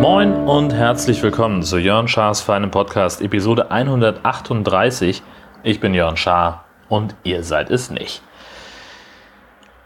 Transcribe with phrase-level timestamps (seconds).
[0.00, 5.22] Moin und herzlich willkommen zu Jörn Schars feinem Podcast, Episode 138.
[5.62, 8.22] Ich bin Jörn Schaar und ihr seid es nicht.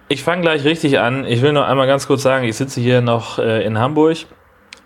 [0.08, 1.24] Ich fange gleich richtig an.
[1.24, 4.18] Ich will noch einmal ganz kurz sagen, ich sitze hier noch äh, in Hamburg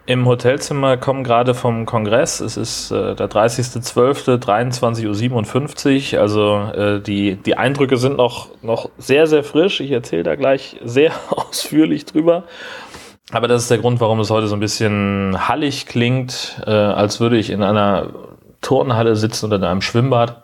[0.07, 2.41] im Hotelzimmer, komme gerade vom Kongress.
[2.41, 6.21] Es ist äh, der 30.12., 23.57 Uhr.
[6.21, 9.81] Also äh, die, die Eindrücke sind noch, noch sehr, sehr frisch.
[9.81, 12.45] Ich erzähle da gleich sehr ausführlich drüber.
[13.33, 17.21] Aber das ist der Grund, warum es heute so ein bisschen hallig klingt, äh, als
[17.21, 18.11] würde ich in einer
[18.61, 20.43] Turnhalle sitzen oder in einem Schwimmbad.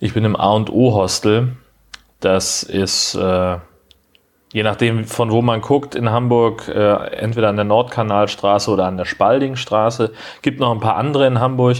[0.00, 1.56] Ich bin im A&O-Hostel.
[2.20, 3.58] Das ist äh,
[4.52, 8.96] je nachdem von wo man guckt in Hamburg, äh, entweder an der Nordkanalstraße oder an
[8.96, 10.12] der Spaldingstraße.
[10.42, 11.78] Gibt noch ein paar andere in Hamburg,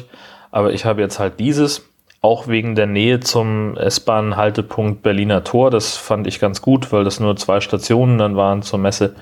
[0.51, 1.89] aber ich habe jetzt halt dieses,
[2.21, 5.70] auch wegen der Nähe zum S-Bahn-Haltepunkt Berliner Tor.
[5.70, 9.14] Das fand ich ganz gut, weil das nur zwei Stationen dann waren zur Messe.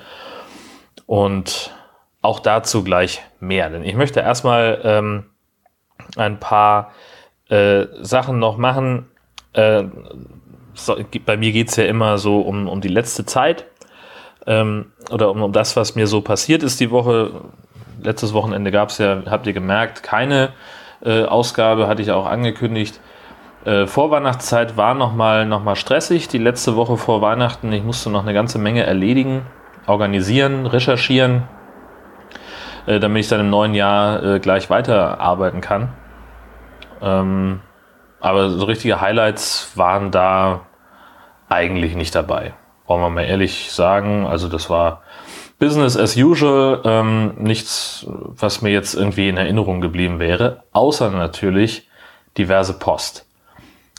[1.06, 1.74] Und
[2.22, 5.24] auch dazu gleich mehr, denn ich möchte erstmal ähm,
[6.16, 6.92] ein paar
[7.48, 9.06] äh, Sachen noch machen.
[9.52, 9.84] Äh,
[10.76, 13.66] so, bei mir geht's ja immer so um, um die letzte Zeit
[14.46, 17.30] ähm, oder um, um das, was mir so passiert ist die Woche.
[18.02, 20.50] Letztes Wochenende gab's ja, habt ihr gemerkt, keine
[21.02, 23.00] äh, Ausgabe, hatte ich auch angekündigt.
[23.64, 26.28] Äh, Vorweihnachtszeit war nochmal noch mal stressig.
[26.28, 29.42] Die letzte Woche vor Weihnachten, ich musste noch eine ganze Menge erledigen,
[29.86, 31.48] organisieren, recherchieren,
[32.86, 35.88] äh, damit ich dann im neuen Jahr äh, gleich weiterarbeiten kann.
[37.02, 37.60] Ähm,
[38.20, 40.65] aber so richtige Highlights waren da
[41.48, 42.54] eigentlich nicht dabei.
[42.86, 44.26] Wollen wir mal ehrlich sagen.
[44.26, 45.02] Also das war
[45.58, 46.82] Business as usual.
[46.84, 50.62] Ähm, nichts, was mir jetzt irgendwie in Erinnerung geblieben wäre.
[50.72, 51.88] Außer natürlich
[52.36, 53.26] diverse Post.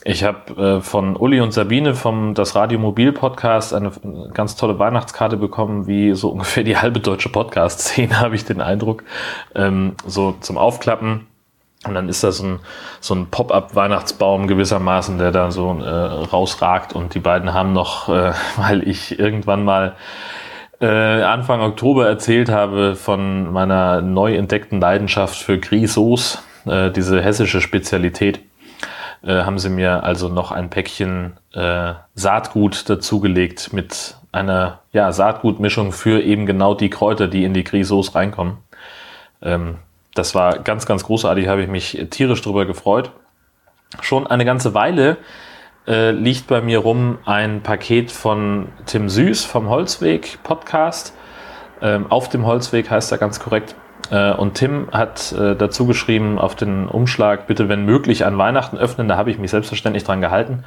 [0.04, 3.92] Ich habe äh, von Uli und Sabine vom Das Radio Mobil Podcast eine
[4.34, 9.04] ganz tolle Weihnachtskarte bekommen, wie so ungefähr die halbe deutsche Podcast-Szene, habe ich den Eindruck.
[9.56, 11.28] Ähm, so zum Aufklappen
[11.86, 12.60] und dann ist das ein,
[13.00, 16.94] so ein Pop-up-Weihnachtsbaum gewissermaßen, der da so äh, rausragt.
[16.94, 19.96] Und die beiden haben noch, äh, weil ich irgendwann mal
[20.82, 27.62] äh, Anfang Oktober erzählt habe von meiner neu entdeckten Leidenschaft für Grisos, äh, diese hessische
[27.62, 28.42] Spezialität,
[29.24, 35.92] äh, haben sie mir also noch ein Päckchen äh, Saatgut dazugelegt mit einer ja, Saatgutmischung
[35.92, 38.58] für eben genau die Kräuter, die in die Grisos reinkommen.
[39.42, 39.78] Ähm,
[40.18, 43.12] das war ganz, ganz großartig, habe ich mich tierisch drüber gefreut.
[44.02, 45.18] Schon eine ganze Weile
[45.88, 51.16] äh, liegt bei mir rum ein Paket von Tim Süß vom Holzweg Podcast.
[51.82, 53.76] Ähm, auf dem Holzweg heißt er ganz korrekt.
[54.12, 58.78] Äh, und Tim hat äh, dazu geschrieben auf den Umschlag, bitte wenn möglich an Weihnachten
[58.78, 59.08] öffnen.
[59.08, 60.66] Da habe ich mich selbstverständlich dran gehalten.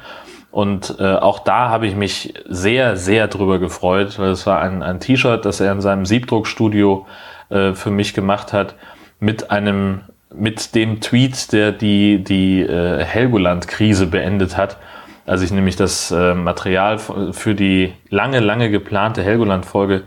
[0.49, 4.99] Und äh, auch da habe ich mich sehr, sehr drüber gefreut, es war ein, ein
[4.99, 7.05] T-Shirt, das er in seinem Siebdruckstudio
[7.49, 8.75] äh, für mich gemacht hat
[9.21, 10.01] mit einem,
[10.33, 14.77] mit dem Tweet, der die, die äh, Helgoland-Krise beendet hat.
[15.25, 20.03] Als ich nämlich das äh, Material für die lange, lange geplante Helgoland-Folge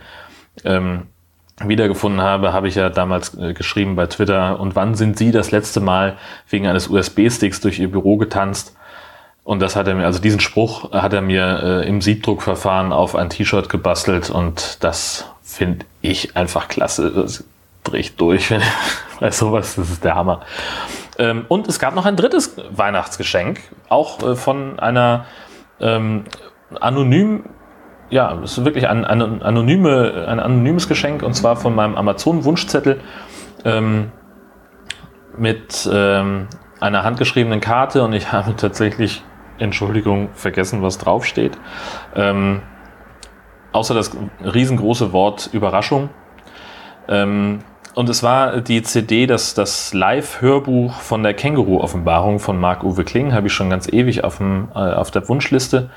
[0.65, 1.05] ähm,
[1.65, 4.59] wiedergefunden habe, habe ich ja damals äh, geschrieben bei Twitter.
[4.59, 6.17] Und wann sind Sie das letzte Mal
[6.51, 8.77] wegen eines USB-Sticks durch Ihr Büro getanzt?
[9.45, 13.15] Und das hat er mir, also diesen Spruch hat er mir äh, im Siebdruckverfahren auf
[13.15, 17.13] ein T-Shirt gebastelt und das finde ich einfach klasse.
[17.13, 17.45] Das
[17.85, 18.53] bricht durch
[19.21, 19.77] bei sowas.
[19.77, 20.41] Das ist der Hammer.
[21.19, 25.27] Ähm, und es gab noch ein drittes Weihnachtsgeschenk, auch äh, von einer
[25.81, 26.25] ähm,
[26.81, 27.45] anonym,
[28.11, 33.01] ja, es ist wirklich ein, ein, anonyme, ein anonymes Geschenk und zwar von meinem Amazon-Wunschzettel
[33.65, 34.11] ähm,
[35.37, 36.49] mit ähm,
[36.81, 39.23] einer handgeschriebenen Karte und ich habe tatsächlich,
[39.59, 41.57] Entschuldigung, vergessen, was draufsteht.
[42.15, 42.63] Ähm,
[43.73, 46.11] außer das riesengroße Wort Überraschung.
[47.09, 47.61] Ähm,
[47.95, 53.47] und es war die CD, das, das Live-Hörbuch von der Känguru-Offenbarung von Marc-Uwe Kling, habe
[53.47, 55.91] ich schon ganz ewig auf, dem, äh, auf der Wunschliste.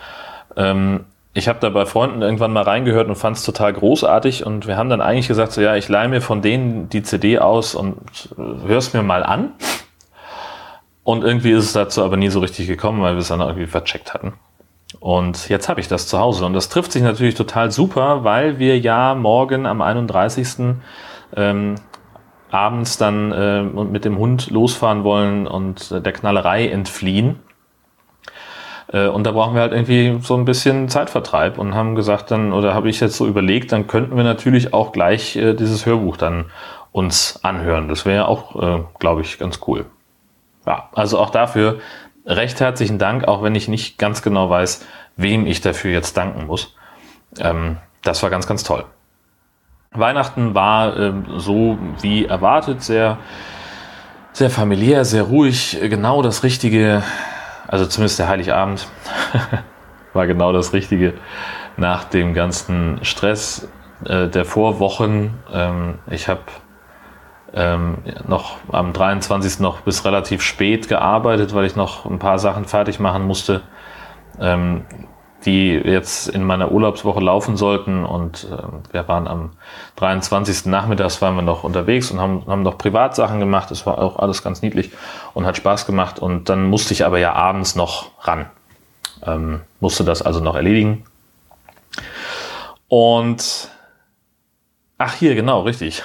[0.56, 4.68] Ähm, ich habe da bei Freunden irgendwann mal reingehört und fand es total großartig und
[4.68, 7.76] wir haben dann eigentlich gesagt, so ja, ich leihe mir von denen die CD aus
[7.76, 7.98] und
[8.38, 9.52] äh, hör's mir mal an.
[11.04, 13.68] Und irgendwie ist es dazu aber nie so richtig gekommen, weil wir es dann irgendwie
[13.68, 14.34] vercheckt hatten.
[15.00, 18.60] Und jetzt habe ich das zu Hause und das trifft sich natürlich total super, weil
[18.60, 20.76] wir ja morgen am 31.
[21.36, 21.76] Ähm,
[22.50, 27.40] abends dann äh, mit dem Hund losfahren wollen und äh, der Knallerei entfliehen.
[28.92, 32.54] Äh, und da brauchen wir halt irgendwie so ein bisschen Zeitvertreib und haben gesagt dann,
[32.54, 36.18] oder habe ich jetzt so überlegt, dann könnten wir natürlich auch gleich äh, dieses Hörbuch
[36.18, 36.46] dann
[36.92, 37.90] uns anhören.
[37.90, 39.86] Das wäre auch, äh, glaube ich, ganz cool.
[40.66, 41.80] Ja, also auch dafür
[42.26, 44.86] recht herzlichen Dank, auch wenn ich nicht ganz genau weiß,
[45.16, 46.76] wem ich dafür jetzt danken muss.
[47.40, 48.86] Ähm, das war ganz, ganz toll.
[50.00, 53.18] Weihnachten war ähm, so wie erwartet sehr,
[54.34, 57.04] sehr familiär, sehr ruhig, genau das Richtige,
[57.68, 58.88] also zumindest der Heiligabend
[60.14, 61.14] war genau das Richtige
[61.78, 63.68] nach dem ganzen Stress
[64.06, 65.36] äh, der Vorwochen.
[65.54, 66.42] Ähm, ich habe
[67.54, 67.98] ähm,
[68.28, 69.60] noch am 23.
[69.60, 73.62] noch bis relativ spät gearbeitet, weil ich noch ein paar Sachen fertig machen musste,
[74.40, 74.86] ähm,
[75.46, 78.06] die jetzt in meiner Urlaubswoche laufen sollten.
[78.06, 79.52] Und äh, wir waren am
[79.98, 80.66] 23.
[80.66, 83.72] Nachmittags waren wir noch unterwegs und haben, haben noch Privatsachen gemacht.
[83.72, 84.92] Es war auch alles ganz niedlich
[85.34, 86.20] und hat Spaß gemacht.
[86.20, 88.48] Und dann musste ich aber ja abends noch ran.
[89.26, 91.06] Ähm, musste das also noch erledigen.
[92.88, 93.70] Und
[94.98, 96.04] ach hier, genau, richtig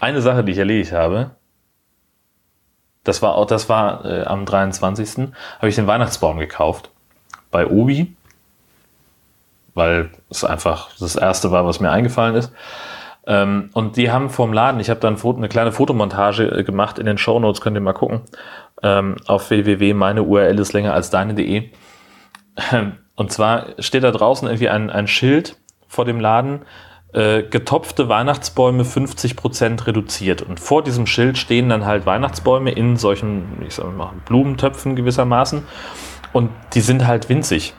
[0.00, 1.30] eine Sache, die ich erledigt habe,
[3.04, 5.28] das war auch, das war äh, am 23.
[5.58, 6.90] habe ich den Weihnachtsbaum gekauft
[7.50, 8.16] bei Obi,
[9.74, 12.52] weil es einfach das erste war, was mir eingefallen ist.
[13.26, 17.06] Ähm, und die haben vorm Laden, ich habe dann eine kleine Fotomontage äh, gemacht in
[17.06, 18.22] den Show Notes, könnt ihr mal gucken,
[18.82, 19.92] ähm, auf www.
[20.60, 21.70] ist länger als deine.de.
[23.16, 25.56] Und zwar steht da draußen irgendwie ein, ein Schild
[25.86, 26.62] vor dem Laden,
[27.12, 30.42] äh, getopfte Weihnachtsbäume 50% reduziert.
[30.42, 35.62] Und vor diesem Schild stehen dann halt Weihnachtsbäume in solchen, ich sag mal, Blumentöpfen gewissermaßen.
[36.32, 37.74] Und die sind halt winzig.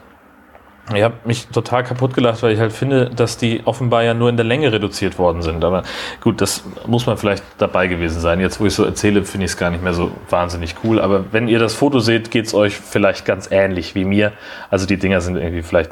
[0.94, 4.30] Ich habe mich total kaputt gelacht, weil ich halt finde, dass die offenbar ja nur
[4.30, 5.64] in der Länge reduziert worden sind.
[5.64, 5.82] Aber
[6.22, 8.40] gut, das muss man vielleicht dabei gewesen sein.
[8.40, 11.02] Jetzt, wo ich so erzähle, finde ich es gar nicht mehr so wahnsinnig cool.
[11.02, 14.34] Aber wenn ihr das Foto seht, geht es euch vielleicht ganz ähnlich wie mir.
[14.70, 15.90] Also die Dinger sind irgendwie vielleicht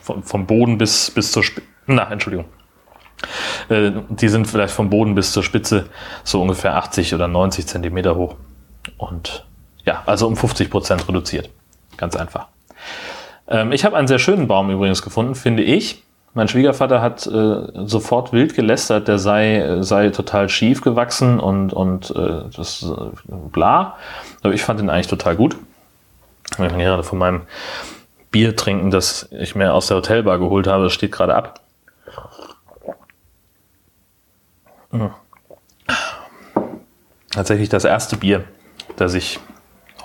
[0.00, 1.68] vom, Boden bis, bis zur Spitze.
[1.86, 2.46] Na, Entschuldigung.
[3.68, 5.86] Äh, die sind vielleicht vom Boden bis zur Spitze
[6.24, 8.34] so ungefähr 80 oder 90 Zentimeter hoch.
[8.98, 9.46] Und
[9.84, 11.50] ja, also um 50 Prozent reduziert.
[11.96, 12.48] Ganz einfach.
[13.48, 16.02] Ähm, ich habe einen sehr schönen Baum übrigens gefunden, finde ich.
[16.36, 22.10] Mein Schwiegervater hat äh, sofort wild gelästert, der sei, sei total schief gewachsen und, und
[22.10, 23.96] äh, das äh, bla.
[24.42, 25.56] Aber ich fand ihn eigentlich total gut.
[26.50, 27.42] Ich kann gerade von meinem
[28.32, 30.84] Bier trinken, das ich mir aus der Hotelbar geholt habe.
[30.84, 31.60] Das steht gerade ab.
[37.30, 38.44] Tatsächlich das erste Bier,
[38.96, 39.38] das ich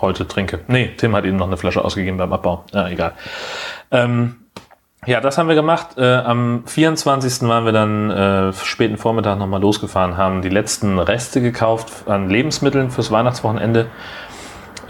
[0.00, 0.60] heute trinke.
[0.68, 2.64] Nee, Tim hat ihm noch eine Flasche ausgegeben beim Abbau.
[2.72, 3.12] Ja, egal.
[3.90, 4.36] Ähm,
[5.06, 5.96] ja, das haben wir gemacht.
[5.96, 7.48] Äh, am 24.
[7.48, 12.90] waren wir dann äh, späten Vormittag nochmal losgefahren, haben die letzten Reste gekauft an Lebensmitteln
[12.90, 13.86] fürs Weihnachtswochenende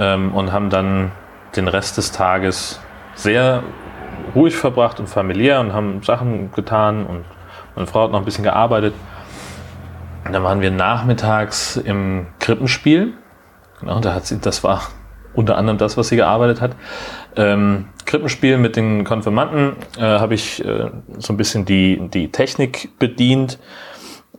[0.01, 1.13] ähm, und haben dann
[1.55, 2.81] den Rest des Tages
[3.15, 3.63] sehr
[4.35, 7.25] ruhig verbracht und familiär und haben Sachen getan und
[7.77, 8.95] meine Frau hat noch ein bisschen gearbeitet.
[10.25, 13.15] Und dann waren wir nachmittags im Krippenspiel.
[13.81, 14.83] Genau, da hat sie, das war
[15.35, 16.77] unter anderem das, was sie gearbeitet hat.
[17.37, 22.99] Ähm, Krippenspiel mit den Konfirmanden äh, habe ich äh, so ein bisschen die, die Technik
[22.99, 23.59] bedient.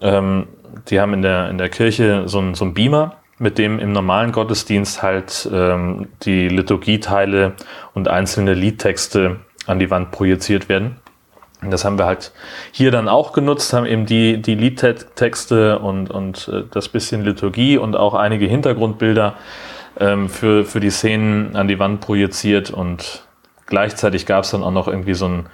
[0.01, 0.47] Ähm,
[0.89, 3.91] die haben in der, in der Kirche so ein, so ein Beamer, mit dem im
[3.91, 7.53] normalen Gottesdienst halt ähm, die Liturgieteile
[7.93, 10.97] und einzelne Liedtexte an die Wand projiziert werden.
[11.69, 12.31] Das haben wir halt
[12.71, 17.77] hier dann auch genutzt, haben eben die, die Liedtexte und, und äh, das bisschen Liturgie
[17.77, 19.35] und auch einige Hintergrundbilder
[19.99, 23.25] ähm, für, für die Szenen an die Wand projiziert und
[23.65, 25.45] gleichzeitig gab es dann auch noch irgendwie so ein,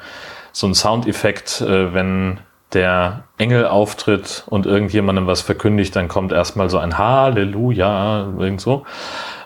[0.52, 2.40] so Soundeffekt, äh, wenn
[2.74, 8.86] der Engel auftritt und irgendjemandem was verkündigt, dann kommt erstmal so ein Halleluja, irgend so.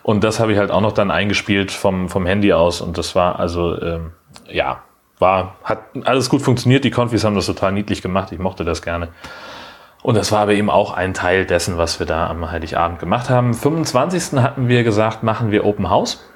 [0.04, 3.14] Und das habe ich halt auch noch dann eingespielt vom, vom Handy aus und das
[3.16, 4.14] war also, ähm,
[4.50, 4.82] ja,
[5.20, 6.84] war, hat alles gut funktioniert.
[6.84, 8.32] Die Konfis haben das total niedlich gemacht.
[8.32, 9.10] Ich mochte das gerne.
[10.04, 13.30] Und das war aber eben auch ein Teil dessen, was wir da am Heiligabend gemacht
[13.30, 13.54] haben.
[13.54, 14.40] 25.
[14.40, 16.28] hatten wir gesagt, machen wir Open House.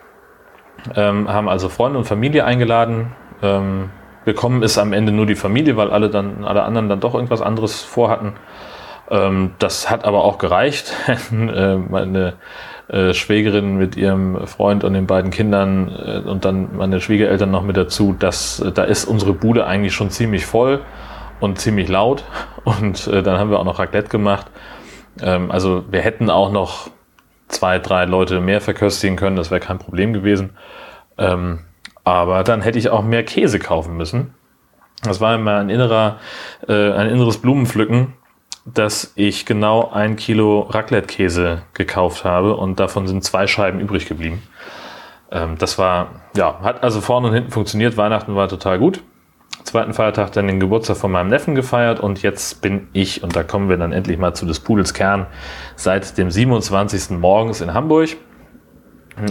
[0.95, 3.13] Ähm, haben also Freunde und Familie eingeladen.
[3.41, 3.89] Ähm,
[4.23, 7.41] gekommen ist am Ende nur die Familie, weil alle dann, alle anderen dann doch irgendwas
[7.41, 8.33] anderes vorhatten.
[9.09, 10.93] Ähm, das hat aber auch gereicht.
[11.31, 12.33] Äh, meine
[12.87, 17.63] äh, Schwägerin mit ihrem Freund und den beiden Kindern äh, und dann meine Schwiegereltern noch
[17.63, 20.81] mit dazu, dass äh, da ist unsere Bude eigentlich schon ziemlich voll
[21.39, 22.23] und ziemlich laut.
[22.63, 24.47] Und äh, dann haben wir auch noch Raclette gemacht.
[25.21, 26.89] Ähm, also wir hätten auch noch
[27.47, 30.57] zwei, drei Leute mehr verköstigen können, das wäre kein Problem gewesen.
[31.17, 31.59] Ähm,
[32.03, 34.33] aber dann hätte ich auch mehr Käse kaufen müssen.
[35.03, 36.19] Das war immer ein innerer,
[36.67, 38.13] äh, ein inneres Blumenpflücken,
[38.65, 44.41] dass ich genau ein Kilo Raclette-Käse gekauft habe und davon sind zwei Scheiben übrig geblieben.
[45.31, 47.97] Ähm, das war, ja, hat also vorne und hinten funktioniert.
[47.97, 49.03] Weihnachten war total gut.
[49.65, 53.43] Zweiten Feiertag dann den Geburtstag von meinem Neffen gefeiert und jetzt bin ich, und da
[53.43, 55.25] kommen wir dann endlich mal zu des Pudels Kern,
[55.75, 57.17] seit dem 27.
[57.17, 58.09] morgens in Hamburg.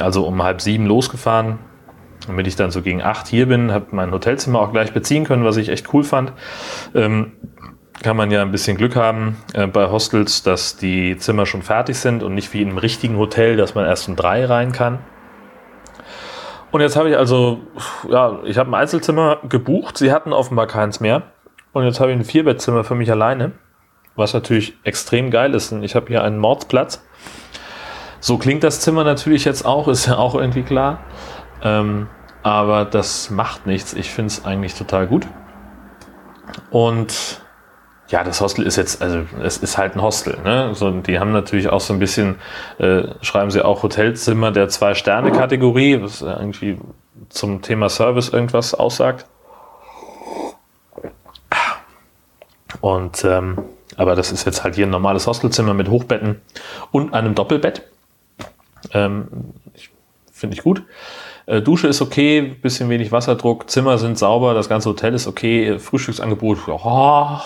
[0.01, 1.59] Also um halb sieben losgefahren,
[2.27, 5.45] damit ich dann so gegen acht hier bin, habe mein Hotelzimmer auch gleich beziehen können,
[5.45, 6.33] was ich echt cool fand.
[6.95, 7.33] Ähm,
[8.03, 11.97] kann man ja ein bisschen Glück haben äh, bei Hostels, dass die Zimmer schon fertig
[11.97, 14.99] sind und nicht wie in einem richtigen Hotel, dass man erst um drei rein kann.
[16.75, 17.61] Und jetzt habe ich also,
[18.09, 19.97] ja, ich habe ein Einzelzimmer gebucht.
[19.97, 21.23] Sie hatten offenbar keins mehr.
[21.73, 23.53] Und jetzt habe ich ein Vierbettzimmer für mich alleine,
[24.17, 25.71] was natürlich extrem geil ist.
[25.71, 27.07] Und ich habe hier einen Mordsplatz.
[28.19, 30.99] So klingt das Zimmer natürlich jetzt auch, ist ja auch irgendwie klar.
[31.63, 32.09] Ähm,
[32.43, 33.93] aber das macht nichts.
[33.95, 35.29] Ich finde es eigentlich total gut.
[36.73, 37.41] Und
[38.09, 40.39] ja, das Hostel ist jetzt, also es ist halt ein Hostel.
[40.45, 40.75] Ne?
[40.75, 42.37] So, die haben natürlich auch so ein bisschen,
[42.79, 46.79] äh, schreiben sie auch Hotelzimmer der Zwei-Sterne-Kategorie, was irgendwie
[47.31, 49.27] zum Thema Service irgendwas aussagt.
[52.81, 53.59] Und ähm,
[53.97, 56.41] aber das ist jetzt halt hier ein normales Hostelzimmer mit Hochbetten
[56.91, 57.83] und einem Doppelbett.
[58.93, 59.29] Ähm,
[60.33, 60.83] Finde ich gut.
[61.47, 65.79] Äh, Dusche ist okay, bisschen wenig Wasserdruck, Zimmer sind sauber, das ganze Hotel ist okay,
[65.79, 67.43] Frühstücksangebot, ja,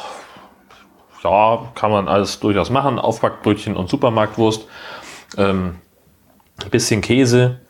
[1.22, 2.98] ja kann man alles durchaus machen.
[2.98, 4.68] Aufbackbrötchen und Supermarktwurst,
[5.36, 5.76] ähm,
[6.70, 7.60] bisschen Käse.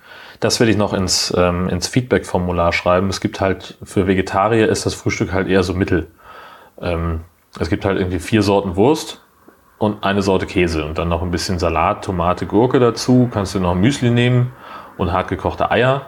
[0.40, 3.08] Das will ich noch ins, ähm, ins Feedback-Formular schreiben.
[3.08, 6.08] Es gibt halt, für Vegetarier ist das Frühstück halt eher so mittel.
[6.80, 7.22] Ähm,
[7.58, 9.22] es gibt halt irgendwie vier Sorten Wurst
[9.78, 13.28] und eine Sorte Käse und dann noch ein bisschen Salat, Tomate, Gurke dazu.
[13.32, 14.52] Kannst du noch Müsli nehmen
[14.96, 16.06] und hartgekochte Eier.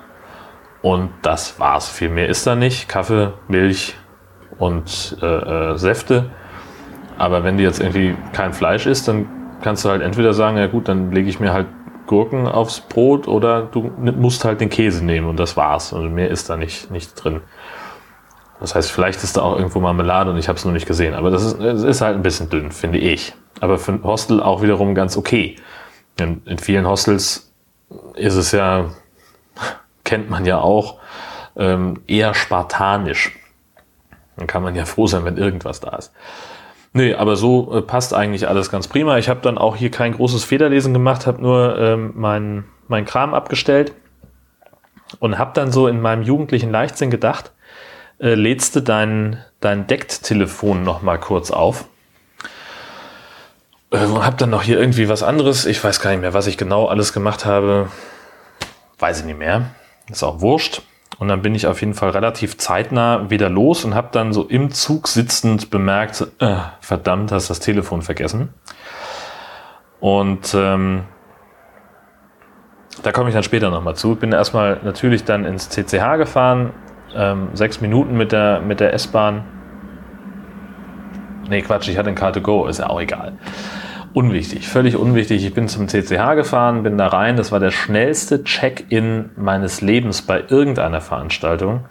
[0.82, 1.88] Und das war's.
[1.88, 2.88] Viel mehr ist da nicht.
[2.88, 3.96] Kaffee, Milch
[4.58, 5.26] und äh,
[5.72, 6.30] äh, Säfte.
[7.20, 9.28] Aber wenn du jetzt irgendwie kein Fleisch isst, dann
[9.60, 11.66] kannst du halt entweder sagen, ja gut, dann lege ich mir halt
[12.06, 15.92] Gurken aufs Brot oder du musst halt den Käse nehmen und das war's.
[15.92, 17.42] Also mehr ist da nicht, nicht drin.
[18.58, 21.12] Das heißt, vielleicht ist da auch irgendwo Marmelade und ich habe es noch nicht gesehen.
[21.12, 23.34] Aber das ist, das ist halt ein bisschen dünn, finde ich.
[23.60, 25.56] Aber für ein Hostel auch wiederum ganz okay.
[26.18, 27.52] In, in vielen Hostels
[28.14, 28.86] ist es ja
[30.04, 31.00] kennt man ja auch,
[31.54, 33.38] ähm, eher spartanisch.
[34.38, 36.12] Dann kann man ja froh sein, wenn irgendwas da ist.
[36.92, 39.18] Nee, aber so äh, passt eigentlich alles ganz prima.
[39.18, 43.32] Ich habe dann auch hier kein großes Federlesen gemacht, habe nur ähm, mein, mein Kram
[43.32, 43.92] abgestellt
[45.20, 47.52] und habe dann so in meinem jugendlichen Leichtsinn gedacht,
[48.18, 51.84] äh, lädst du dein, dein Deckt-Telefon noch mal kurz auf.
[53.92, 55.66] Äh, hab dann noch hier irgendwie was anderes.
[55.66, 57.88] Ich weiß gar nicht mehr, was ich genau alles gemacht habe.
[58.98, 59.70] Weiß ich nicht mehr.
[60.10, 60.82] Ist auch wurscht.
[61.20, 64.44] Und dann bin ich auf jeden Fall relativ zeitnah wieder los und habe dann so
[64.44, 68.54] im Zug sitzend bemerkt, äh, verdammt, hast das Telefon vergessen.
[70.00, 71.02] Und ähm,
[73.02, 74.16] da komme ich dann später nochmal zu.
[74.16, 76.72] Bin erstmal natürlich dann ins CCH gefahren,
[77.14, 79.44] ähm, sechs Minuten mit der, mit der S-Bahn.
[81.50, 83.34] Nee, Quatsch, ich hatte ein Car2Go, ist ja auch egal.
[84.12, 85.44] Unwichtig, völlig unwichtig.
[85.44, 87.36] Ich bin zum CCH gefahren, bin da rein.
[87.36, 91.84] Das war der schnellste Check-in meines Lebens bei irgendeiner Veranstaltung.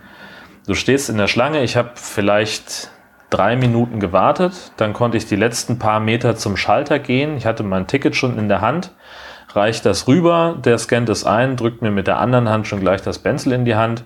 [0.68, 2.90] Du stehst in der Schlange, ich habe vielleicht
[3.30, 7.38] drei Minuten gewartet, dann konnte ich die letzten paar Meter zum Schalter gehen.
[7.38, 8.92] Ich hatte mein Ticket schon in der Hand,
[9.54, 13.02] reicht das rüber, der scannt es ein, drückt mir mit der anderen Hand schon gleich
[13.02, 14.04] das Benzel in die Hand.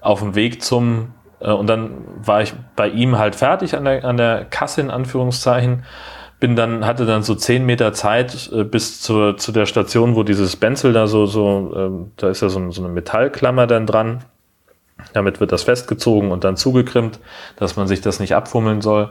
[0.00, 4.04] Auf dem Weg zum, äh, und dann war ich bei ihm halt fertig an der,
[4.04, 5.84] an der Kasse in Anführungszeichen
[6.38, 10.22] bin dann, hatte dann so zehn Meter Zeit äh, bis zur, zu der Station, wo
[10.22, 14.24] dieses Benzel da so, so, ähm, da ist ja so, so eine Metallklammer dann dran.
[15.12, 17.20] Damit wird das festgezogen und dann zugekrimmt,
[17.56, 19.10] dass man sich das nicht abfummeln soll.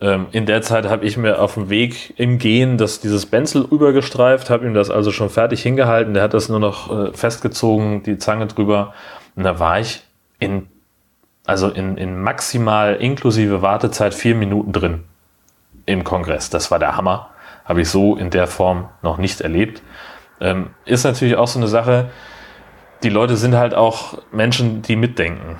[0.00, 3.64] Ähm, in der Zeit habe ich mir auf dem Weg im Gehen das, dieses Benzel
[3.68, 6.14] übergestreift, habe ihm das also schon fertig hingehalten.
[6.14, 8.94] Der hat das nur noch äh, festgezogen, die Zange drüber.
[9.36, 10.02] Und da war ich
[10.40, 10.66] in,
[11.46, 15.04] also in, in maximal inklusive Wartezeit vier Minuten drin
[15.88, 16.50] im Kongress.
[16.50, 17.30] Das war der Hammer.
[17.64, 19.82] Habe ich so in der Form noch nicht erlebt.
[20.40, 22.10] Ähm, ist natürlich auch so eine Sache,
[23.02, 25.56] die Leute sind halt auch Menschen, die mitdenken.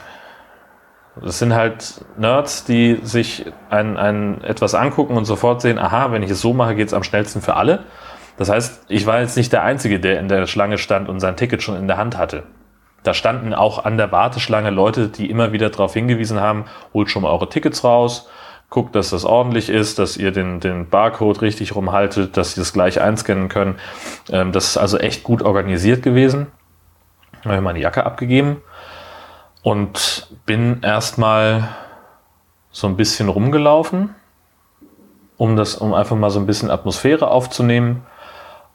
[1.20, 6.22] Das sind halt Nerds, die sich ein, ein etwas angucken und sofort sehen, aha, wenn
[6.22, 7.84] ich es so mache, geht es am schnellsten für alle.
[8.36, 11.36] Das heißt, ich war jetzt nicht der Einzige, der in der Schlange stand und sein
[11.36, 12.44] Ticket schon in der Hand hatte.
[13.02, 17.22] Da standen auch an der Warteschlange Leute, die immer wieder darauf hingewiesen haben, holt schon
[17.22, 18.28] mal eure Tickets raus,
[18.70, 22.72] guckt, dass das ordentlich ist, dass ihr den, den Barcode richtig rumhaltet, dass sie das
[22.72, 23.76] gleich einscannen können.
[24.30, 26.48] Ähm, das ist also echt gut organisiert gewesen.
[27.44, 28.58] Habe ich meine Jacke abgegeben
[29.62, 31.68] und bin erstmal
[32.70, 34.14] so ein bisschen rumgelaufen,
[35.36, 38.02] um das, um einfach mal so ein bisschen Atmosphäre aufzunehmen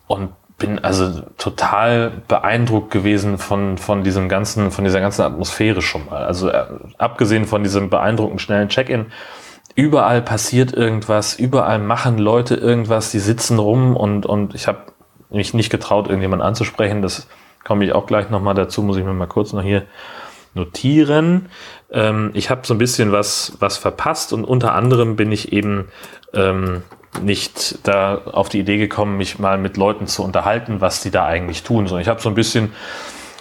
[0.07, 6.05] und bin also total beeindruckt gewesen von, von diesem ganzen, von dieser ganzen Atmosphäre schon
[6.05, 6.23] mal.
[6.23, 6.65] Also äh,
[6.97, 9.07] abgesehen von diesem beeindruckend schnellen Check-in,
[9.75, 14.79] überall passiert irgendwas, überall machen Leute irgendwas, die sitzen rum und, und ich habe
[15.29, 17.01] mich nicht getraut, irgendjemand anzusprechen.
[17.01, 17.27] Das
[17.63, 19.83] Komme ich auch gleich nochmal dazu, muss ich mir mal kurz noch hier
[20.53, 21.47] notieren.
[21.91, 25.87] Ähm, ich habe so ein bisschen was, was verpasst und unter anderem bin ich eben
[26.33, 26.83] ähm,
[27.21, 31.25] nicht da auf die Idee gekommen, mich mal mit Leuten zu unterhalten, was die da
[31.25, 31.87] eigentlich tun.
[31.87, 32.73] So, ich habe so ein bisschen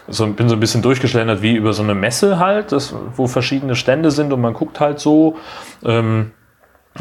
[0.08, 3.76] so, bin so ein bisschen durchgeschlendert wie über so eine Messe halt, das, wo verschiedene
[3.76, 5.36] Stände sind und man guckt halt so.
[5.84, 6.32] Ähm,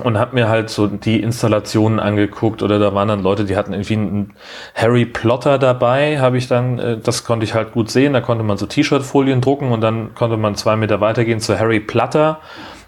[0.03, 3.74] und habe mir halt so die Installationen angeguckt oder da waren dann Leute, die hatten
[3.74, 4.34] irgendwie einen
[4.74, 8.43] Harry Plotter dabei, habe ich dann, äh, das konnte ich halt gut sehen, da konnte
[8.43, 12.39] man so T-Shirt-Folien drucken und dann konnte man zwei Meter weitergehen zu Harry Platter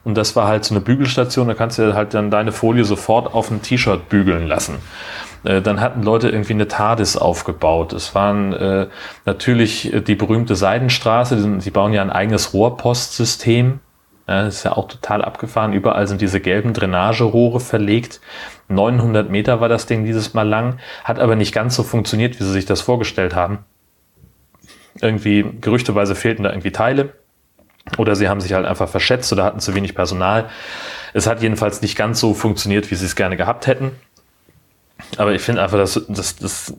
[0.06, 3.34] und das war halt so eine Bügelstation, da kannst du halt dann deine Folie sofort
[3.34, 4.76] auf ein T-Shirt bügeln lassen.
[5.44, 7.94] Äh, dann hatten Leute irgendwie eine TARDIS aufgebaut.
[7.94, 8.88] Es waren äh,
[9.26, 13.80] natürlich die berühmte Seidenstraße, die, die bauen ja ein eigenes Rohrpostsystem
[14.28, 15.74] ja, das ist ja auch total abgefahren.
[15.74, 18.22] Überall sind diese gelben Drainagerohre verlegt.
[18.70, 22.44] 900 Meter war das Ding dieses Mal lang, hat aber nicht ganz so funktioniert, wie
[22.44, 23.60] sie sich das vorgestellt haben.
[25.02, 27.14] Irgendwie, gerüchteweise fehlten da irgendwie Teile.
[27.98, 30.50] Oder sie haben sich halt einfach verschätzt oder hatten zu wenig Personal.
[31.14, 33.92] Es hat jedenfalls nicht ganz so funktioniert, wie sie es gerne gehabt hätten.
[35.18, 36.74] Aber ich finde einfach, dass, dass, dass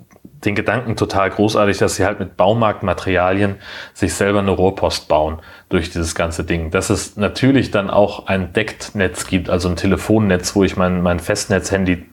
[0.45, 3.57] den Gedanken total großartig, dass sie halt mit Baumarktmaterialien
[3.95, 5.39] sich selber eine Rohrpost bauen
[5.69, 6.71] durch dieses ganze Ding.
[6.71, 11.19] Dass es natürlich dann auch ein Decktnetz gibt, also ein Telefonnetz, wo ich mein, mein
[11.19, 12.05] Festnetzhandy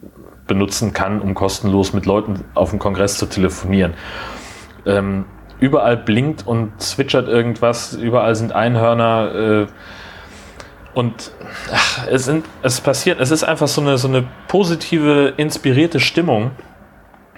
[0.47, 3.93] benutzen kann, um kostenlos mit Leuten auf dem Kongress zu telefonieren.
[4.85, 5.25] Ähm,
[5.59, 9.67] überall blinkt und zwitschert irgendwas, überall sind Einhörner äh,
[10.93, 11.31] und
[11.73, 16.51] ach, es, sind, es passiert, es ist einfach so eine, so eine positive, inspirierte Stimmung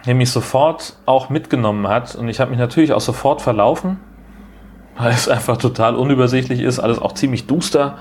[0.06, 2.16] der mich sofort auch mitgenommen hat.
[2.16, 4.00] Und ich habe mich natürlich auch sofort verlaufen,
[4.98, 7.98] weil es einfach total unübersichtlich ist, alles auch ziemlich duster.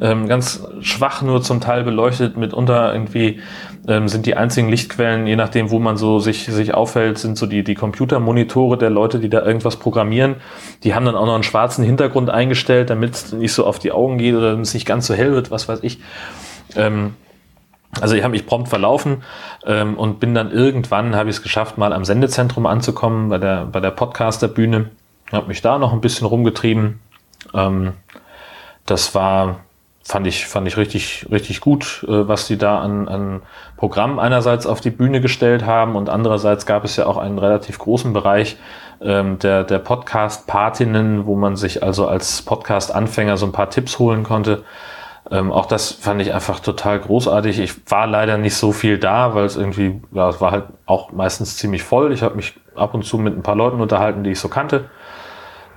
[0.00, 3.40] Ähm, ganz schwach nur zum Teil beleuchtet, mitunter irgendwie
[3.88, 7.46] ähm, sind die einzigen Lichtquellen, je nachdem, wo man so sich, sich aufhält, sind so
[7.46, 10.36] die, die Computermonitore der Leute, die da irgendwas programmieren.
[10.84, 13.92] Die haben dann auch noch einen schwarzen Hintergrund eingestellt, damit es nicht so auf die
[13.92, 15.98] Augen geht oder es nicht ganz so hell wird, was weiß ich.
[16.76, 17.14] Ähm,
[18.00, 19.22] also ich habe mich prompt verlaufen
[19.66, 23.66] ähm, und bin dann irgendwann, habe ich es geschafft, mal am Sendezentrum anzukommen, bei der,
[23.66, 24.90] bei der Podcaster-Bühne.
[25.30, 27.00] Habe mich da noch ein bisschen rumgetrieben.
[27.52, 27.92] Ähm,
[28.86, 29.60] das war,
[30.04, 33.42] fand ich, fand ich richtig, richtig gut, äh, was die da an, an
[33.76, 37.78] Programm einerseits auf die Bühne gestellt haben und andererseits gab es ja auch einen relativ
[37.78, 38.56] großen Bereich
[39.00, 44.22] ähm, der, der Podcast-Patinnen, wo man sich also als Podcast-Anfänger so ein paar Tipps holen
[44.24, 44.64] konnte.
[45.30, 47.60] Ähm, auch das fand ich einfach total großartig.
[47.60, 51.12] Ich war leider nicht so viel da, weil es irgendwie, ja, es war halt auch
[51.12, 52.12] meistens ziemlich voll.
[52.12, 54.84] Ich habe mich ab und zu mit ein paar Leuten unterhalten, die ich so kannte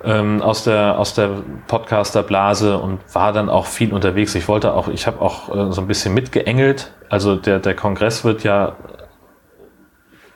[0.03, 1.29] ähm, aus der aus der
[1.67, 4.35] Podcaster-Blase und war dann auch viel unterwegs.
[4.35, 6.93] Ich wollte auch, ich habe auch äh, so ein bisschen mitgeengelt.
[7.09, 8.75] Also der der Kongress wird ja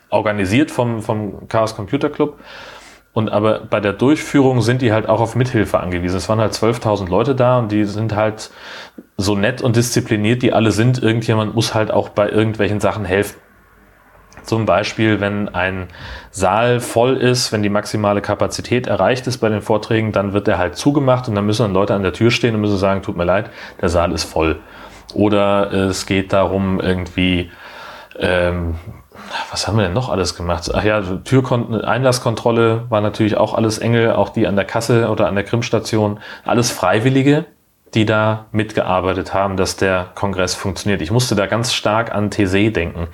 [0.08, 2.38] organisiert vom vom Chaos Computer Club
[3.12, 6.16] und aber bei der Durchführung sind die halt auch auf Mithilfe angewiesen.
[6.16, 8.50] Es waren halt 12.000 Leute da und die sind halt
[9.16, 11.02] so nett und diszipliniert, die alle sind.
[11.02, 13.40] Irgendjemand muss halt auch bei irgendwelchen Sachen helfen.
[14.50, 15.86] Zum Beispiel, wenn ein
[16.32, 20.58] Saal voll ist, wenn die maximale Kapazität erreicht ist bei den Vorträgen, dann wird der
[20.58, 23.16] halt zugemacht und dann müssen dann Leute an der Tür stehen und müssen sagen, tut
[23.16, 23.48] mir leid,
[23.80, 24.58] der Saal ist voll.
[25.14, 27.52] Oder es geht darum, irgendwie
[28.18, 28.74] ähm,
[29.52, 30.68] was haben wir denn noch alles gemacht?
[30.74, 35.28] Ach ja, Türkon Einlasskontrolle war natürlich auch alles Engel, auch die an der Kasse oder
[35.28, 36.18] an der Krimstation.
[36.44, 37.44] Alles Freiwillige,
[37.94, 41.02] die da mitgearbeitet haben, dass der Kongress funktioniert.
[41.02, 43.08] Ich musste da ganz stark an TC denken.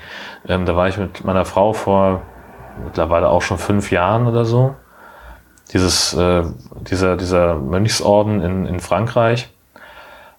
[0.47, 2.23] Ähm, da war ich mit meiner Frau vor
[2.85, 4.75] mittlerweile auch schon fünf Jahren oder so.
[5.73, 6.43] Dieses, äh,
[6.83, 9.49] dieser, dieser Mönchsorden in, in Frankreich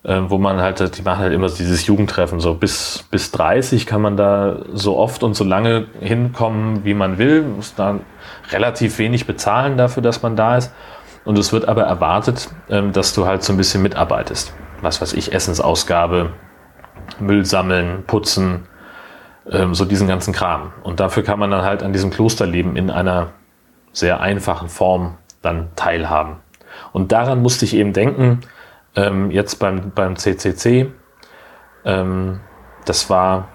[0.07, 4.01] äh, wo man halt, die machen halt immer dieses Jugendtreffen, so bis, bis 30 kann
[4.01, 7.99] man da so oft und so lange hinkommen, wie man will, muss da
[8.51, 10.73] relativ wenig bezahlen dafür, dass man da ist.
[11.27, 14.53] Und es wird aber erwartet, ähm, dass du halt so ein bisschen mitarbeitest.
[14.79, 16.31] Was weiß ich, Essensausgabe,
[17.19, 18.65] Müll sammeln, putzen,
[19.51, 20.71] ähm, so diesen ganzen Kram.
[20.83, 23.31] Und dafür kann man dann halt an diesem Klosterleben in einer
[23.91, 26.37] sehr einfachen Form dann teilhaben.
[26.93, 28.39] Und daran musste ich eben denken,
[28.95, 30.91] ähm, jetzt beim, beim CCC,
[32.85, 33.47] das war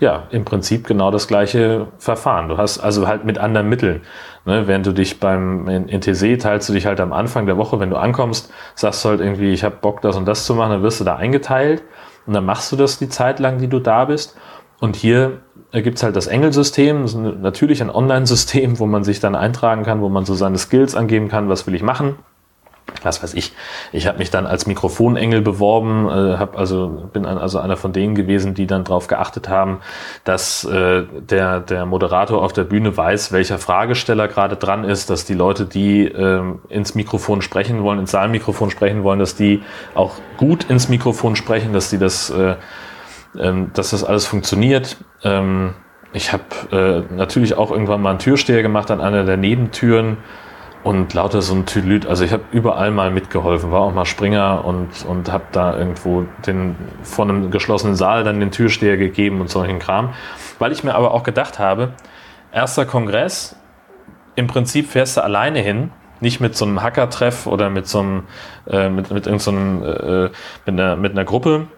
[0.00, 2.48] ja im Prinzip genau das gleiche Verfahren.
[2.48, 4.02] Du hast also halt mit anderen Mitteln.
[4.44, 4.66] Ne?
[4.66, 7.90] Während du dich beim in, TC teilst du dich halt am Anfang der Woche, wenn
[7.90, 10.82] du ankommst, sagst du halt irgendwie, ich habe Bock, das und das zu machen, dann
[10.82, 11.82] wirst du da eingeteilt
[12.26, 14.36] und dann machst du das die Zeit lang, die du da bist.
[14.80, 15.40] Und hier
[15.72, 20.08] gibt's halt das Engelsystem, das natürlich ein Online-System, wo man sich dann eintragen kann, wo
[20.08, 22.16] man so seine Skills angeben kann, was will ich machen.
[23.02, 23.52] Was weiß ich.
[23.92, 28.14] Ich habe mich dann als Mikrofonengel beworben, äh, hab also bin also einer von denen
[28.14, 29.80] gewesen, die dann darauf geachtet haben,
[30.24, 35.24] dass äh, der der Moderator auf der Bühne weiß, welcher Fragesteller gerade dran ist, dass
[35.24, 39.62] die Leute, die äh, ins Mikrofon sprechen wollen, ins Saalmikrofon sprechen wollen, dass die
[39.94, 42.56] auch gut ins Mikrofon sprechen, dass die das, äh,
[43.38, 44.96] äh, dass das alles funktioniert.
[45.22, 45.74] Ähm,
[46.12, 50.16] ich habe äh, natürlich auch irgendwann mal einen Türsteher gemacht an einer der Nebentüren
[50.82, 52.06] und lauter so ein Tüdelüt.
[52.06, 56.24] Also ich habe überall mal mitgeholfen, war auch mal Springer und, und habe da irgendwo
[56.46, 60.14] den von einem geschlossenen Saal dann den Türsteher gegeben und solchen Kram.
[60.58, 61.92] Weil ich mir aber auch gedacht habe,
[62.52, 63.56] erster Kongress,
[64.36, 65.90] im Prinzip fährst du alleine hin,
[66.20, 68.22] nicht mit so einem Hackertreff oder mit so einem,
[68.66, 70.30] äh, mit, mit irgendeinem, so äh,
[70.66, 71.68] mit, einer, mit einer Gruppe,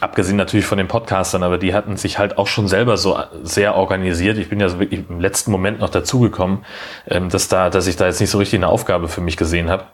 [0.00, 3.74] Abgesehen natürlich von den Podcastern, aber die hatten sich halt auch schon selber so sehr
[3.76, 4.36] organisiert.
[4.36, 6.64] Ich bin ja so wirklich im letzten Moment noch dazugekommen,
[7.08, 9.70] ähm, dass da, dass ich da jetzt nicht so richtig eine Aufgabe für mich gesehen
[9.70, 9.84] habe.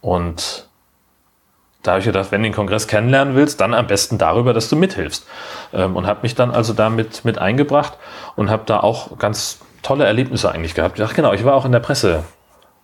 [0.00, 0.68] Und
[1.82, 4.70] da habe ich gedacht, wenn du den Kongress kennenlernen willst, dann am besten darüber, dass
[4.70, 5.26] du mithilfst.
[5.74, 7.98] Ähm, und habe mich dann also damit mit eingebracht
[8.36, 10.98] und habe da auch ganz tolle Erlebnisse eigentlich gehabt.
[10.98, 12.24] Dachte, genau, ich war auch in der Presse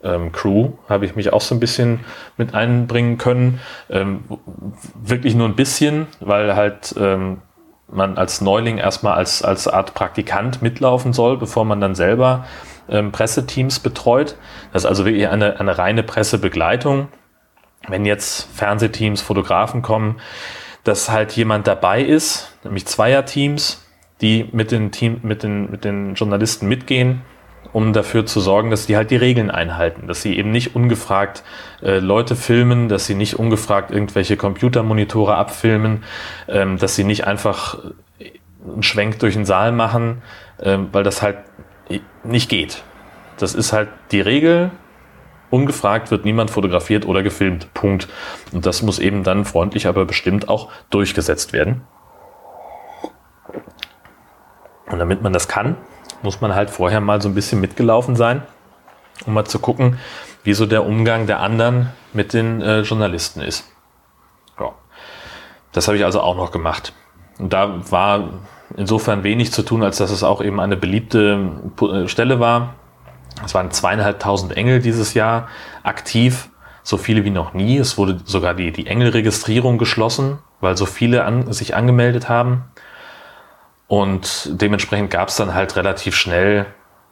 [0.02, 2.00] ähm, Crew habe ich mich auch so ein bisschen
[2.36, 3.60] mit einbringen können.
[3.88, 4.24] Ähm,
[4.94, 7.42] wirklich nur ein bisschen, weil halt ähm,
[7.88, 12.46] man als Neuling erstmal als, als Art Praktikant mitlaufen soll, bevor man dann selber
[12.88, 14.36] ähm, Presseteams betreut.
[14.72, 17.08] Das ist also wirklich eine, eine reine Pressebegleitung.
[17.88, 20.20] Wenn jetzt Fernsehteams, Fotografen kommen,
[20.84, 23.86] dass halt jemand dabei ist, nämlich Zweierteams,
[24.20, 27.22] die mit den Team, mit den, mit den Journalisten mitgehen
[27.72, 31.42] um dafür zu sorgen, dass die halt die Regeln einhalten, dass sie eben nicht ungefragt
[31.82, 36.04] äh, Leute filmen, dass sie nicht ungefragt irgendwelche Computermonitore abfilmen,
[36.48, 37.78] ähm, dass sie nicht einfach
[38.64, 40.22] einen Schwenk durch den Saal machen,
[40.60, 41.38] ähm, weil das halt
[42.24, 42.82] nicht geht.
[43.38, 44.70] Das ist halt die Regel.
[45.48, 47.72] Ungefragt wird niemand fotografiert oder gefilmt.
[47.74, 48.08] Punkt.
[48.52, 51.82] Und das muss eben dann freundlich, aber bestimmt auch durchgesetzt werden.
[54.90, 55.76] Und damit man das kann,
[56.22, 58.42] muss man halt vorher mal so ein bisschen mitgelaufen sein,
[59.26, 59.98] um mal zu gucken,
[60.42, 63.70] wie so der Umgang der anderen mit den äh, Journalisten ist.
[64.58, 64.72] Ja.
[65.72, 66.92] Das habe ich also auch noch gemacht.
[67.38, 68.30] Und da war
[68.76, 72.74] insofern wenig zu tun, als dass es auch eben eine beliebte äh, Stelle war.
[73.44, 75.48] Es waren zweieinhalbtausend Engel dieses Jahr
[75.82, 76.50] aktiv,
[76.82, 77.78] so viele wie noch nie.
[77.78, 82.64] Es wurde sogar die, die Engelregistrierung geschlossen, weil so viele an, sich angemeldet haben.
[83.90, 86.66] Und dementsprechend gab es dann halt relativ schnell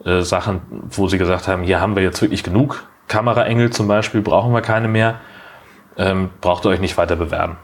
[0.04, 2.84] äh, Sachen, wo sie gesagt haben, hier haben wir jetzt wirklich genug.
[3.08, 5.16] Kameraengel zum Beispiel brauchen wir keine mehr.
[5.96, 7.56] Ähm, braucht ihr euch nicht weiter bewerben.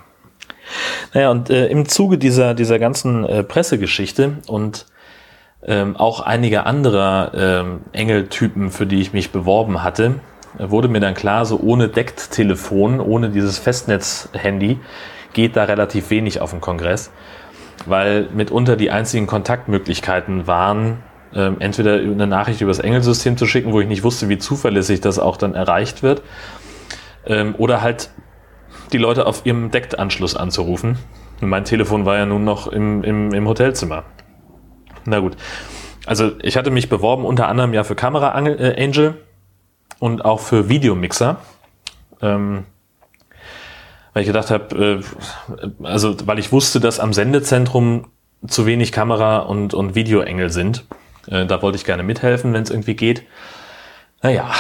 [1.13, 4.87] Naja, und äh, im Zuge dieser, dieser ganzen äh, Pressegeschichte und
[5.63, 10.17] ähm, auch einiger anderer ähm, Engeltypen, für die ich mich beworben hatte,
[10.59, 14.81] wurde mir dann klar, so ohne Deckt-Telefon, ohne dieses Festnetz-Handy
[15.35, 17.13] geht da relativ wenig auf dem Kongress
[17.87, 21.03] weil mitunter die einzigen Kontaktmöglichkeiten waren,
[21.35, 25.01] ähm, entweder eine Nachricht über das Engelsystem zu schicken, wo ich nicht wusste, wie zuverlässig
[25.01, 26.23] das auch dann erreicht wird,
[27.27, 28.11] ähm, oder halt
[28.93, 30.99] die Leute auf ihrem Deckt-Anschluss anzurufen.
[31.41, 34.05] Und mein Telefon war ja nun noch im, im, im Hotelzimmer.
[35.05, 35.37] Na gut.
[36.07, 39.17] Also ich hatte mich beworben unter anderem ja für Kamera Angel
[39.99, 41.39] und auch für Videomixer.
[42.21, 42.67] Ähm,
[44.15, 45.03] weil ich gedacht habe,
[45.53, 48.07] äh, also weil ich wusste, dass am Sendezentrum
[48.47, 50.85] zu wenig Kamera und, und Videoengel sind.
[51.29, 53.25] Äh, da wollte ich gerne mithelfen, wenn es irgendwie geht.
[54.23, 54.51] Naja,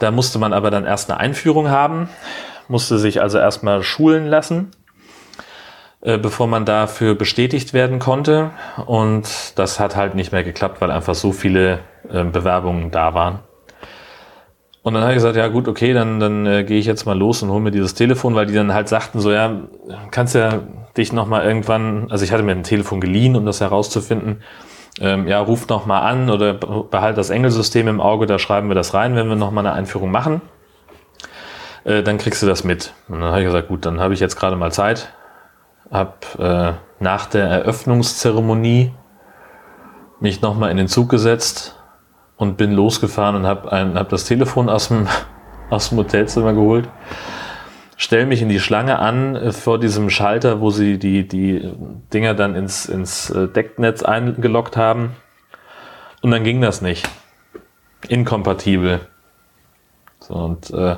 [0.00, 2.08] da musste man aber dann erst eine Einführung haben,
[2.68, 4.70] musste sich also erstmal schulen lassen,
[6.02, 8.50] äh, bevor man dafür bestätigt werden konnte.
[8.86, 13.40] Und das hat halt nicht mehr geklappt, weil einfach so viele äh, Bewerbungen da waren.
[14.84, 17.18] Und dann habe ich gesagt, ja gut, okay, dann, dann äh, gehe ich jetzt mal
[17.18, 19.62] los und hole mir dieses Telefon, weil die dann halt sagten so, ja,
[20.10, 20.60] kannst ja
[20.94, 24.42] dich nochmal irgendwann, also ich hatte mir ein Telefon geliehen, um das herauszufinden,
[25.00, 28.92] ähm, ja, ruf nochmal an oder behalt das Engelsystem im Auge, da schreiben wir das
[28.92, 30.42] rein, wenn wir nochmal eine Einführung machen.
[31.84, 32.92] Äh, dann kriegst du das mit.
[33.08, 35.14] Und dann habe ich gesagt, gut, dann habe ich jetzt gerade mal Zeit,
[35.90, 38.92] habe äh, nach der Eröffnungszeremonie
[40.20, 41.74] mich nochmal in den Zug gesetzt,
[42.44, 45.08] und bin losgefahren und habe hab das Telefon aus dem,
[45.70, 46.88] aus dem Hotelzimmer geholt,
[47.96, 51.72] stell mich in die Schlange an äh, vor diesem Schalter, wo sie die, die
[52.12, 55.16] Dinger dann ins, ins äh, Decknetz eingeloggt haben.
[56.22, 57.08] Und dann ging das nicht.
[58.08, 59.00] Inkompatibel.
[60.20, 60.96] So, und äh,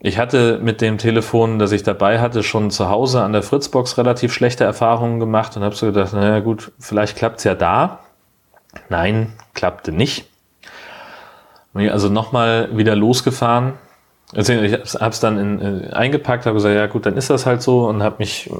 [0.00, 3.98] ich hatte mit dem Telefon, das ich dabei hatte, schon zu Hause an der Fritzbox
[3.98, 8.00] relativ schlechte Erfahrungen gemacht und habe so gedacht, naja gut, vielleicht klappt's ja da.
[8.88, 10.31] Nein, klappte nicht.
[11.74, 13.74] Also nochmal wieder losgefahren,
[14.34, 17.46] Also ich habe es dann in, in, eingepackt, habe gesagt, ja gut, dann ist das
[17.46, 18.50] halt so und habe mich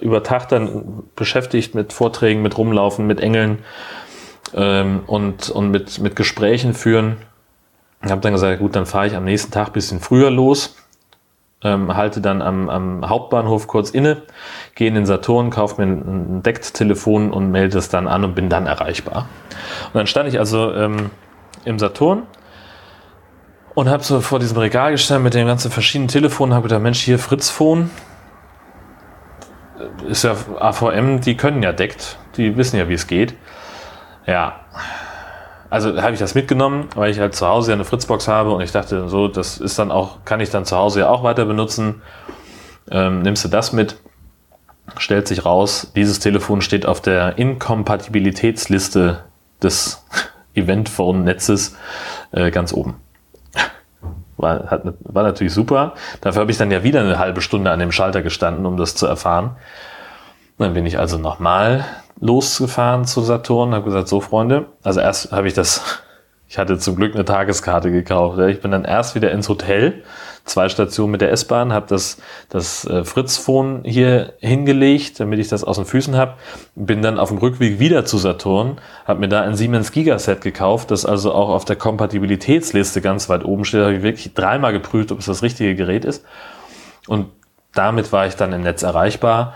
[0.00, 3.58] über Tag dann beschäftigt mit Vorträgen, mit Rumlaufen, mit Engeln
[4.54, 7.16] ähm, und, und mit, mit Gesprächen führen.
[8.04, 10.76] Ich habe dann gesagt, gut, dann fahre ich am nächsten Tag bisschen früher los,
[11.62, 14.22] ähm, halte dann am, am Hauptbahnhof kurz inne,
[14.76, 18.34] gehe in den Saturn, kaufe mir ein, ein Decktelefon und melde es dann an und
[18.34, 19.28] bin dann erreichbar.
[19.86, 21.10] Und dann stand ich also ähm,
[21.64, 22.22] im Saturn
[23.78, 26.98] und habe so vor diesem Regal gestanden mit den ganzen verschiedenen Telefonen, habe gedacht, Mensch,
[26.98, 27.90] hier Fritzphone,
[30.08, 33.34] ist ja AVM, die können ja deckt, die wissen ja, wie es geht.
[34.26, 34.62] Ja,
[35.70, 38.62] also habe ich das mitgenommen, weil ich halt zu Hause ja eine Fritzbox habe und
[38.62, 41.44] ich dachte, so, das ist dann auch, kann ich dann zu Hause ja auch weiter
[41.44, 42.02] benutzen.
[42.90, 43.94] Ähm, nimmst du das mit,
[44.96, 49.22] stellt sich raus, dieses Telefon steht auf der Inkompatibilitätsliste
[49.62, 50.04] des
[50.56, 51.76] Eventphone-Netzes
[52.32, 52.96] äh, ganz oben.
[54.38, 55.94] War, hat, war natürlich super.
[56.20, 58.94] Dafür habe ich dann ja wieder eine halbe Stunde an dem Schalter gestanden, um das
[58.94, 59.56] zu erfahren.
[60.58, 61.84] Dann bin ich also nochmal
[62.20, 66.02] losgefahren zu Saturn, habe gesagt, so Freunde, also erst habe ich das,
[66.48, 68.38] ich hatte zum Glück eine Tageskarte gekauft.
[68.38, 70.02] Ich bin dann erst wieder ins Hotel,
[70.48, 75.64] zwei Stationen mit der S-Bahn, habe das, das äh, Fritz-Phone hier hingelegt, damit ich das
[75.64, 76.34] aus den Füßen habe.
[76.74, 80.90] Bin dann auf dem Rückweg wieder zu Saturn, habe mir da ein Siemens Gigaset gekauft,
[80.90, 83.82] das also auch auf der Kompatibilitätsliste ganz weit oben steht.
[83.82, 86.24] Habe ich wirklich dreimal geprüft, ob es das richtige Gerät ist.
[87.06, 87.26] Und
[87.74, 89.54] damit war ich dann im Netz erreichbar.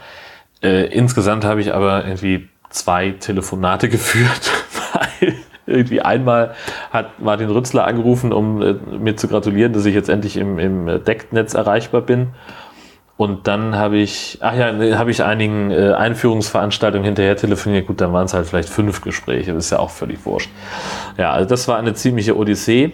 [0.62, 4.50] Äh, insgesamt habe ich aber irgendwie zwei Telefonate geführt,
[4.92, 5.34] weil
[5.66, 6.54] irgendwie einmal
[6.90, 11.04] hat Martin Rützler angerufen, um äh, mir zu gratulieren, dass ich jetzt endlich im, im
[11.04, 12.28] Decknetz erreichbar bin.
[13.16, 17.86] Und dann habe ich, ach ja, habe ich einigen äh, Einführungsveranstaltungen hinterher telefoniert.
[17.86, 19.52] Gut, dann waren es halt vielleicht fünf Gespräche.
[19.52, 20.50] Das ist ja auch völlig wurscht.
[21.18, 22.92] Ja, also das war eine ziemliche Odyssee.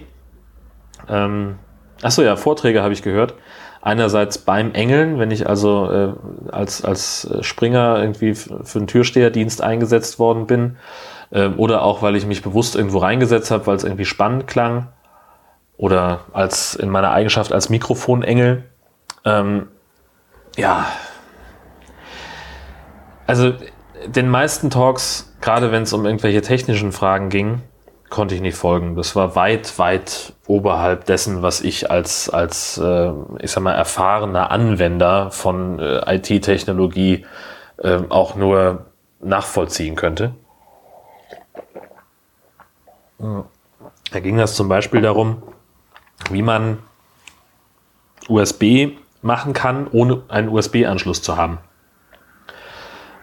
[1.09, 1.55] Ähm,
[2.03, 3.35] achso, ja, Vorträge habe ich gehört.
[3.81, 6.13] Einerseits beim Engeln, wenn ich also äh,
[6.51, 10.77] als, als Springer irgendwie für einen Türsteherdienst eingesetzt worden bin.
[11.31, 14.89] Äh, oder auch, weil ich mich bewusst irgendwo reingesetzt habe, weil es irgendwie spannend klang.
[15.77, 18.65] Oder als in meiner Eigenschaft als Mikrofonengel.
[19.25, 19.69] Ähm,
[20.57, 20.87] ja.
[23.27, 23.53] Also
[24.07, 27.63] den meisten Talks, gerade wenn es um irgendwelche technischen Fragen ging,
[28.11, 28.97] konnte ich nicht folgen.
[28.97, 34.51] Das war weit, weit oberhalb dessen, was ich als, als äh, ich sag mal, erfahrener
[34.51, 37.27] Anwender von äh, IT-Technologie
[37.79, 38.87] äh, auch nur
[39.21, 40.35] nachvollziehen könnte.
[43.19, 45.43] Da ging das zum Beispiel darum,
[46.31, 46.79] wie man
[48.29, 51.59] USB machen kann, ohne einen USB-Anschluss zu haben.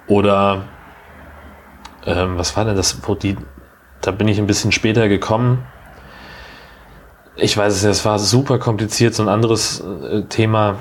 [0.07, 0.63] Oder
[2.05, 3.37] ähm, was war denn das, wo die
[4.05, 5.65] da bin ich ein bisschen später gekommen.
[7.35, 9.15] Ich weiß es nicht, es war super kompliziert.
[9.15, 10.75] So ein anderes äh, Thema.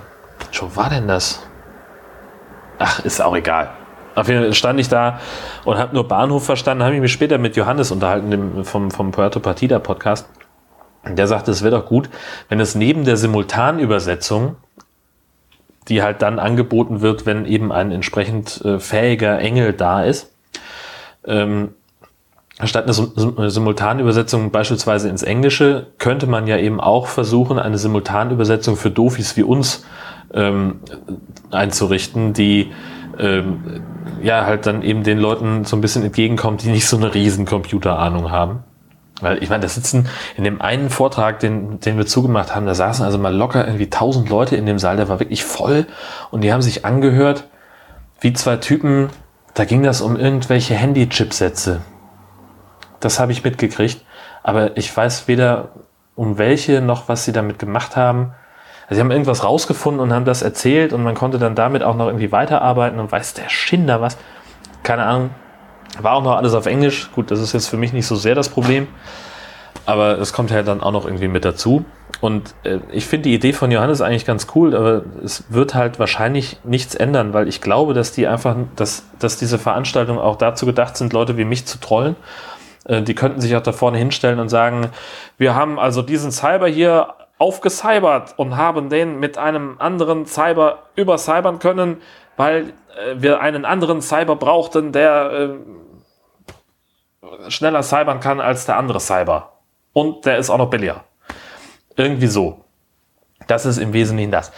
[0.60, 1.42] Wo war denn das?
[2.78, 3.70] Ach, ist auch egal.
[4.14, 5.20] Auf jeden Fall stand ich da
[5.64, 6.84] und habe nur Bahnhof verstanden.
[6.84, 10.28] Habe ich mich später mit Johannes unterhalten dem, vom, vom Puerto Partida Podcast.
[11.06, 12.08] Der sagte, es wäre doch gut,
[12.48, 14.56] wenn es neben der Simultanübersetzung,
[15.88, 20.32] die halt dann angeboten wird, wenn eben ein entsprechend äh, fähiger Engel da ist,
[21.26, 21.74] ähm,
[22.62, 28.92] Statt eine Simultanübersetzung beispielsweise ins Englische könnte man ja eben auch versuchen, eine Simultanübersetzung für
[28.92, 29.84] Dofis wie uns
[30.32, 30.78] ähm,
[31.50, 32.70] einzurichten, die
[33.18, 33.82] ähm,
[34.22, 37.46] ja halt dann eben den Leuten so ein bisschen entgegenkommt, die nicht so eine riesen
[37.46, 38.64] Computerahnung haben.
[39.20, 42.74] Weil ich meine, da sitzen in dem einen Vortrag, den, den wir zugemacht haben, da
[42.74, 45.86] saßen also mal locker irgendwie tausend Leute in dem Saal, der war wirklich voll
[46.30, 47.48] und die haben sich angehört
[48.20, 49.10] wie zwei Typen,
[49.54, 51.80] da ging das um irgendwelche Handy-Chipsätze
[53.04, 54.04] das habe ich mitgekriegt.
[54.42, 55.70] Aber ich weiß weder
[56.16, 58.32] um welche noch was sie damit gemacht haben.
[58.86, 61.96] Also sie haben irgendwas rausgefunden und haben das erzählt und man konnte dann damit auch
[61.96, 64.18] noch irgendwie weiterarbeiten und weiß der Schinder was.
[64.82, 65.30] Keine Ahnung.
[66.00, 67.10] War auch noch alles auf Englisch.
[67.14, 68.88] Gut, das ist jetzt für mich nicht so sehr das Problem.
[69.86, 71.84] Aber es kommt halt dann auch noch irgendwie mit dazu.
[72.20, 75.98] Und äh, ich finde die Idee von Johannes eigentlich ganz cool, aber es wird halt
[75.98, 80.64] wahrscheinlich nichts ändern, weil ich glaube, dass die einfach, dass, dass diese Veranstaltungen auch dazu
[80.66, 82.16] gedacht sind, Leute wie mich zu trollen
[82.86, 84.90] äh, die könnten sich auch da vorne hinstellen und sagen,
[85.38, 91.58] wir haben also diesen Cyber hier aufgecybert und haben den mit einem anderen Cyber übercybern
[91.58, 92.00] können,
[92.36, 95.50] weil äh, wir einen anderen Cyber brauchten, der äh,
[97.50, 99.52] schneller cybern kann als der andere Cyber.
[99.92, 101.04] Und der ist auch noch billiger.
[101.96, 102.64] Irgendwie so.
[103.46, 104.52] Das ist im Wesentlichen das.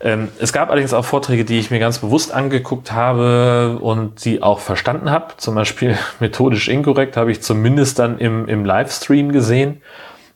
[0.00, 4.42] Ähm, es gab allerdings auch Vorträge, die ich mir ganz bewusst angeguckt habe und die
[4.42, 5.34] auch verstanden habe.
[5.38, 9.80] Zum Beispiel methodisch inkorrekt habe ich zumindest dann im, im Livestream gesehen.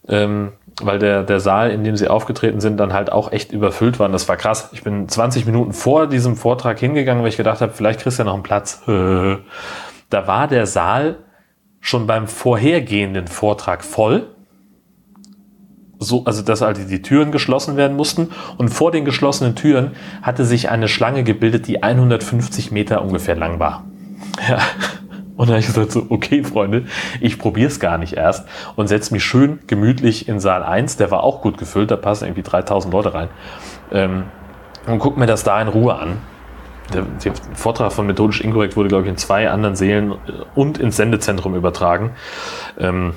[0.09, 0.53] Ähm,
[0.85, 4.07] weil der, der Saal, in dem sie aufgetreten sind, dann halt auch echt überfüllt war.
[4.07, 4.71] Und das war krass.
[4.73, 8.23] Ich bin 20 Minuten vor diesem Vortrag hingegangen, weil ich gedacht habe, vielleicht kriegst du
[8.23, 8.83] ja noch einen Platz.
[10.11, 11.19] Da war der Saal
[11.81, 14.27] schon beim vorhergehenden Vortrag voll.
[16.01, 18.31] So, also dass halt die Türen geschlossen werden mussten.
[18.59, 23.61] Und vor den geschlossenen Türen hatte sich eine Schlange gebildet, die 150 Meter ungefähr lang
[23.61, 23.85] war.
[24.49, 24.59] Ja.
[25.41, 26.85] Und dann habe ich gesagt so, okay, Freunde,
[27.19, 30.99] ich probiere es gar nicht erst und setze mich schön gemütlich in Saal 1.
[30.99, 33.29] Der war auch gut gefüllt, da passen irgendwie 3000 Leute rein.
[33.91, 34.25] Ähm,
[34.87, 36.19] und guck mir das da in Ruhe an.
[36.93, 40.15] Der, der Vortrag von Methodisch Inkorrekt wurde, glaube ich, in zwei anderen Seelen
[40.55, 42.11] und ins Sendezentrum übertragen.
[42.79, 43.15] Ähm,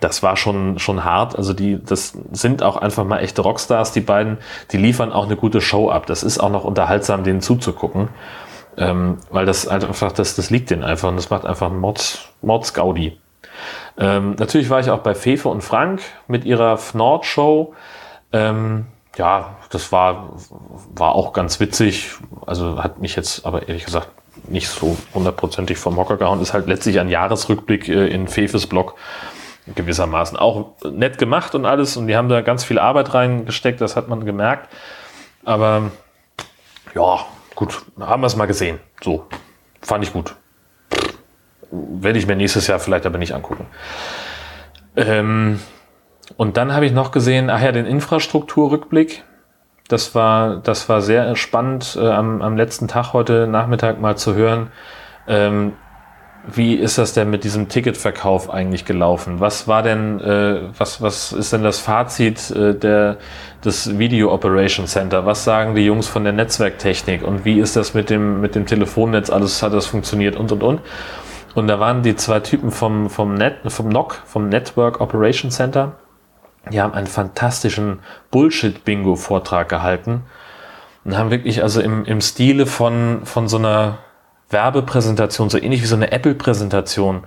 [0.00, 1.36] das war schon, schon hart.
[1.36, 4.38] Also die, das sind auch einfach mal echte Rockstars, die beiden.
[4.72, 6.06] Die liefern auch eine gute Show ab.
[6.06, 8.08] Das ist auch noch unterhaltsam, denen zuzugucken.
[8.80, 12.72] Ähm, weil das einfach, das, das liegt denen einfach und das macht einfach Mords, Mords
[12.72, 13.18] Gaudi.
[13.98, 17.74] Ähm, natürlich war ich auch bei Fefe und Frank mit ihrer Fnord-Show.
[18.32, 18.86] Ähm,
[19.18, 20.34] ja, das war,
[20.94, 22.12] war auch ganz witzig.
[22.46, 24.08] Also hat mich jetzt aber ehrlich gesagt
[24.48, 26.40] nicht so hundertprozentig vom Hocker gehauen.
[26.40, 28.94] Ist halt letztlich ein Jahresrückblick äh, in Fefes Blog
[29.74, 30.38] gewissermaßen.
[30.38, 31.98] Auch nett gemacht und alles.
[31.98, 34.68] Und die haben da ganz viel Arbeit reingesteckt, das hat man gemerkt.
[35.44, 35.90] Aber
[36.94, 37.20] ja,
[37.60, 38.80] gut, haben wir es mal gesehen.
[39.02, 39.26] So,
[39.82, 40.34] fand ich gut.
[41.70, 43.66] Werde ich mir nächstes Jahr vielleicht aber nicht angucken.
[44.96, 45.60] Ähm,
[46.36, 49.24] und dann habe ich noch gesehen, ach ja, den Infrastrukturrückblick.
[49.88, 54.34] Das war, das war sehr spannend, äh, am, am letzten Tag heute Nachmittag mal zu
[54.34, 54.72] hören.
[55.28, 55.74] Ähm,
[56.46, 59.40] wie ist das denn mit diesem Ticketverkauf eigentlich gelaufen?
[59.40, 63.18] Was war denn, äh, was, was ist denn das Fazit äh, der,
[63.64, 65.26] des Video Operation Center?
[65.26, 67.22] Was sagen die Jungs von der Netzwerktechnik?
[67.22, 69.30] Und wie ist das mit dem, mit dem Telefonnetz?
[69.30, 70.80] Alles hat das funktioniert und, und, und.
[71.54, 75.96] Und da waren die zwei Typen vom, vom Net, vom NOC, vom Network Operation Center.
[76.70, 78.00] Die haben einen fantastischen
[78.30, 80.22] Bullshit-Bingo-Vortrag gehalten
[81.04, 83.98] und haben wirklich also im, im Stile von, von so einer
[84.50, 87.24] Werbepräsentation, so ähnlich wie so eine Apple-Präsentation.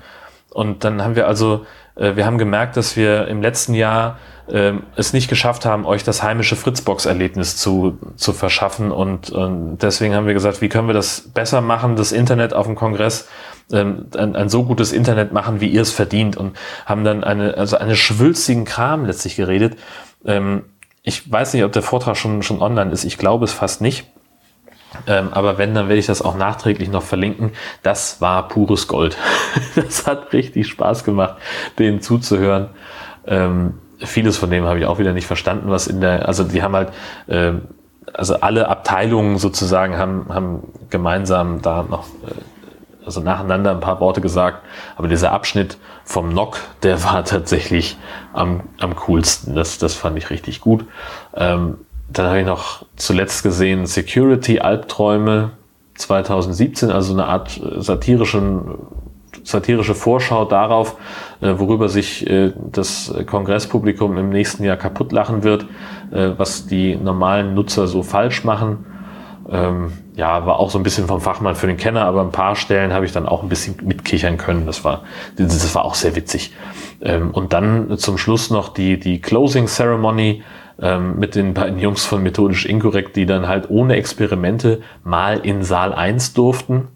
[0.50, 4.74] Und dann haben wir also, äh, wir haben gemerkt, dass wir im letzten Jahr äh,
[4.96, 8.92] es nicht geschafft haben, euch das heimische Fritzbox-Erlebnis zu, zu verschaffen.
[8.92, 12.68] Und, und deswegen haben wir gesagt, wie können wir das besser machen, das Internet auf
[12.68, 13.28] dem Kongress,
[13.72, 16.38] ähm, ein, ein so gutes Internet machen, wie ihr es verdient.
[16.38, 16.56] Und
[16.86, 19.78] haben dann eine, also eine schwülstigen Kram letztlich geredet.
[20.26, 20.66] Ähm,
[21.02, 23.04] ich weiß nicht, ob der Vortrag schon, schon online ist.
[23.04, 24.06] Ich glaube es fast nicht.
[25.08, 27.52] Ähm, aber wenn, dann werde ich das auch nachträglich noch verlinken.
[27.82, 29.18] Das war pures Gold.
[29.76, 31.36] das hat richtig Spaß gemacht,
[31.80, 32.70] denen zuzuhören.
[33.26, 36.64] Ähm, vieles von dem habe ich auch wieder nicht verstanden, was in der, also die
[36.64, 36.90] haben halt,
[37.28, 37.54] äh,
[38.14, 44.22] also alle Abteilungen sozusagen haben, haben gemeinsam da noch, äh, also nacheinander ein paar Worte
[44.22, 44.60] gesagt,
[44.96, 47.98] aber dieser Abschnitt vom NOC, der war tatsächlich
[48.34, 49.56] am, am coolsten.
[49.56, 50.86] Das, das fand ich richtig gut.
[51.36, 51.78] Ähm,
[52.12, 55.52] dann habe ich noch zuletzt gesehen Security Albträume
[55.96, 58.76] 2017, also eine Art satirischen,
[59.44, 60.98] satirische Vorschau darauf,
[61.42, 65.66] äh, worüber sich äh, das Kongresspublikum im nächsten Jahr kaputt lachen wird,
[66.12, 68.86] äh, was die normalen Nutzer so falsch machen.
[69.50, 72.56] Ähm, ja, war auch so ein bisschen vom Fachmann für den Kenner, aber ein paar
[72.56, 74.66] Stellen habe ich dann auch ein bisschen mitkichern können.
[74.66, 75.04] Das war,
[75.36, 76.54] das war auch sehr witzig.
[77.02, 80.44] Ähm, und dann zum Schluss noch die, die Closing Ceremony,
[80.82, 85.64] ähm, mit den beiden Jungs von Methodisch Inkorrekt, die dann halt ohne Experimente mal in
[85.64, 86.88] Saal 1 durften.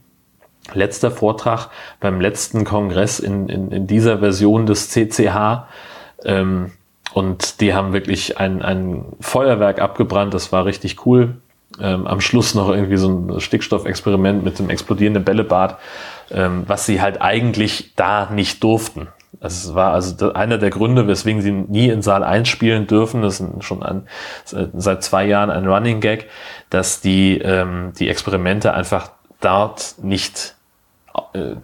[0.74, 5.66] Letzter Vortrag beim letzten Kongress in, in, in dieser Version des CCH.
[6.26, 6.72] Ähm,
[7.14, 10.34] und die haben wirklich ein, ein Feuerwerk abgebrannt.
[10.34, 11.38] Das war richtig cool.
[11.80, 15.78] Ähm, am Schluss noch irgendwie so ein Stickstoffexperiment mit dem explodierenden Bällebad,
[16.32, 19.08] ähm, was sie halt eigentlich da nicht durften.
[19.40, 23.22] Es war also einer der Gründe, weswegen sie nie in Saal 1 spielen dürfen.
[23.22, 24.08] Das ist schon ein,
[24.46, 26.28] seit zwei Jahren ein Running Gag,
[26.70, 30.56] dass die, ähm, die Experimente einfach dort nicht
[31.34, 31.56] äh,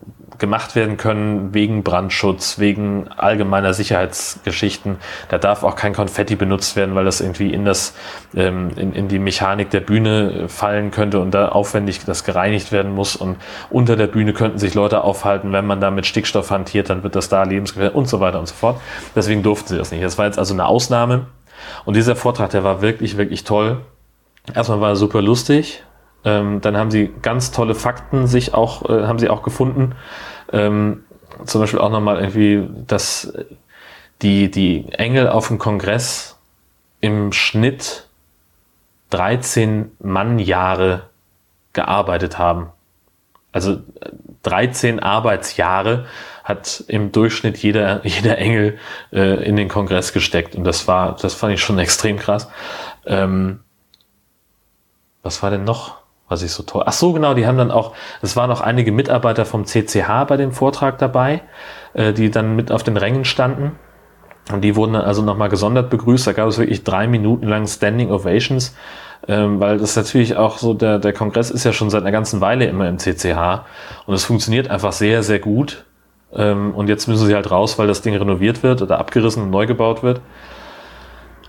[0.43, 4.97] gemacht werden können wegen Brandschutz, wegen allgemeiner Sicherheitsgeschichten.
[5.29, 7.95] Da darf auch kein Konfetti benutzt werden, weil das irgendwie in das
[8.35, 12.93] ähm, in, in die Mechanik der Bühne fallen könnte und da aufwendig das gereinigt werden
[12.93, 13.15] muss.
[13.15, 13.37] Und
[13.69, 17.15] unter der Bühne könnten sich Leute aufhalten, wenn man da mit Stickstoff hantiert, dann wird
[17.15, 18.81] das da lebensgefährlich und so weiter und so fort.
[19.15, 20.03] Deswegen durften sie das nicht.
[20.03, 21.27] Das war jetzt also eine Ausnahme.
[21.85, 23.77] Und dieser Vortrag, der war wirklich, wirklich toll.
[24.53, 25.85] Erstmal war er super lustig,
[26.25, 29.95] ähm, dann haben sie ganz tolle Fakten sich auch, äh, haben sie auch gefunden.
[30.53, 31.03] Ähm,
[31.45, 33.33] zum Beispiel auch nochmal irgendwie, dass
[34.21, 36.37] die, die Engel auf dem Kongress
[37.01, 38.07] im Schnitt
[39.09, 41.09] 13 Mannjahre
[41.73, 42.69] gearbeitet haben.
[43.51, 43.81] Also
[44.43, 46.05] 13 Arbeitsjahre
[46.43, 48.79] hat im Durchschnitt jeder, jeder Engel
[49.11, 50.55] äh, in den Kongress gesteckt.
[50.55, 52.49] Und das war, das fand ich schon extrem krass.
[53.05, 53.59] Ähm,
[55.23, 56.02] was war denn noch,
[56.33, 56.83] was ich so toll?
[56.85, 60.35] Ach so, genau, die haben dann auch, es waren auch einige Mitarbeiter vom CCH bei
[60.35, 61.41] dem Vortrag dabei,
[61.93, 63.73] äh, die dann mit auf den Rängen standen.
[64.51, 66.27] Und die wurden dann also nochmal gesondert begrüßt.
[66.27, 68.75] Da gab es wirklich drei Minuten lang Standing Ovations,
[69.27, 72.41] ähm, weil das natürlich auch so, der, der Kongress ist ja schon seit einer ganzen
[72.41, 73.63] Weile immer im CCH
[74.05, 75.85] und es funktioniert einfach sehr, sehr gut.
[76.35, 79.49] Ähm, und jetzt müssen sie halt raus, weil das Ding renoviert wird oder abgerissen und
[79.49, 80.19] neu gebaut wird.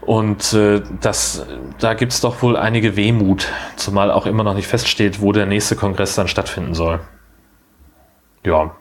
[0.07, 1.47] Und äh, das,
[1.79, 5.77] da gibt's doch wohl einige Wehmut, zumal auch immer noch nicht feststeht, wo der nächste
[5.77, 7.01] Kongress dann stattfinden soll.
[8.45, 8.73] Ja.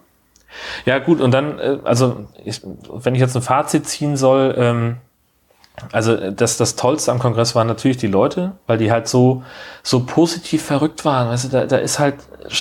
[0.85, 2.61] Ja, gut, und dann, äh, also ich,
[2.93, 4.97] wenn ich jetzt ein Fazit ziehen soll, ähm,
[5.91, 9.43] also das, das Tollste am Kongress waren natürlich die Leute, weil die halt so,
[9.81, 11.29] so positiv verrückt waren.
[11.29, 12.15] Weißt du, da, da ist halt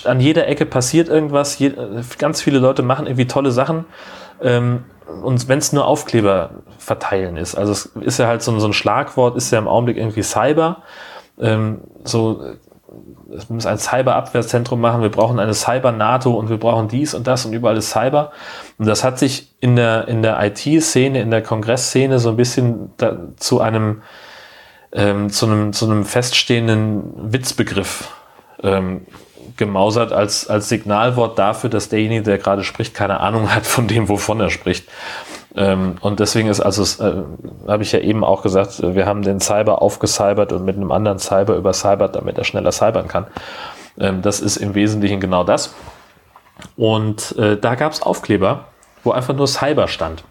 [0.04, 1.72] an jeder Ecke passiert irgendwas, je,
[2.18, 3.84] ganz viele Leute machen irgendwie tolle Sachen.
[4.40, 4.84] Ähm,
[5.22, 8.72] und wenn es nur Aufkleber verteilen ist, also es ist ja halt so, so ein
[8.72, 10.82] Schlagwort, ist ja im Augenblick irgendwie Cyber.
[11.38, 12.42] Ähm, so,
[13.34, 17.46] es muss ein Cyberabwehrzentrum machen, wir brauchen eine Cyber-NATO und wir brauchen dies und das
[17.46, 18.32] und überall ist Cyber.
[18.78, 22.92] Und das hat sich in der, in der IT-Szene, in der Kongress-Szene so ein bisschen
[22.96, 24.02] da, zu einem,
[24.92, 28.08] ähm, zu einem, zu einem feststehenden Witzbegriff
[28.62, 29.06] ähm,
[29.56, 34.08] gemausert als, als Signalwort dafür, dass derjenige, der gerade spricht, keine Ahnung hat von dem,
[34.08, 34.88] wovon er spricht.
[35.54, 37.22] Ähm, und deswegen ist also, äh,
[37.68, 41.18] habe ich ja eben auch gesagt, wir haben den Cyber aufgecybert und mit einem anderen
[41.18, 43.26] Cyber übercybert, damit er schneller cybern kann.
[43.98, 45.74] Ähm, das ist im Wesentlichen genau das.
[46.76, 48.66] Und äh, da gab es Aufkleber,
[49.04, 50.24] wo einfach nur Cyber stand.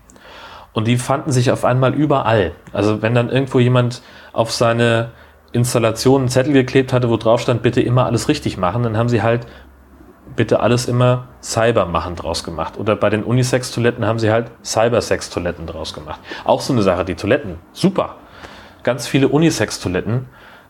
[0.73, 2.53] Und die fanden sich auf einmal überall.
[2.71, 4.01] Also wenn dann irgendwo jemand
[4.33, 5.11] auf seine
[5.51, 9.09] Installation einen Zettel geklebt hatte, wo drauf stand, bitte immer alles richtig machen, dann haben
[9.09, 9.47] sie halt
[10.35, 12.77] bitte alles immer Cyber machen draus gemacht.
[12.77, 16.19] Oder bei den Unisex-Toiletten haben sie halt Cybersex-Toiletten draus gemacht.
[16.45, 18.15] Auch so eine Sache, die Toiletten, super.
[18.83, 20.29] Ganz viele Unisex-Toiletten,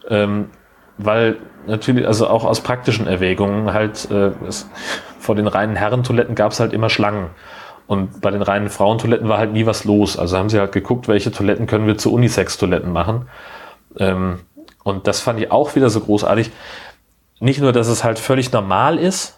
[0.09, 0.49] ähm,
[0.97, 4.69] weil natürlich, also auch aus praktischen Erwägungen halt, äh, es,
[5.19, 7.29] vor den reinen Herrentoiletten gab es halt immer Schlangen.
[7.87, 10.17] Und bei den reinen Frauentoiletten war halt nie was los.
[10.17, 13.27] Also haben sie halt geguckt, welche Toiletten können wir zu Unisex-Toiletten machen.
[13.97, 14.39] Ähm,
[14.83, 16.51] und das fand ich auch wieder so großartig.
[17.39, 19.37] Nicht nur, dass es halt völlig normal ist,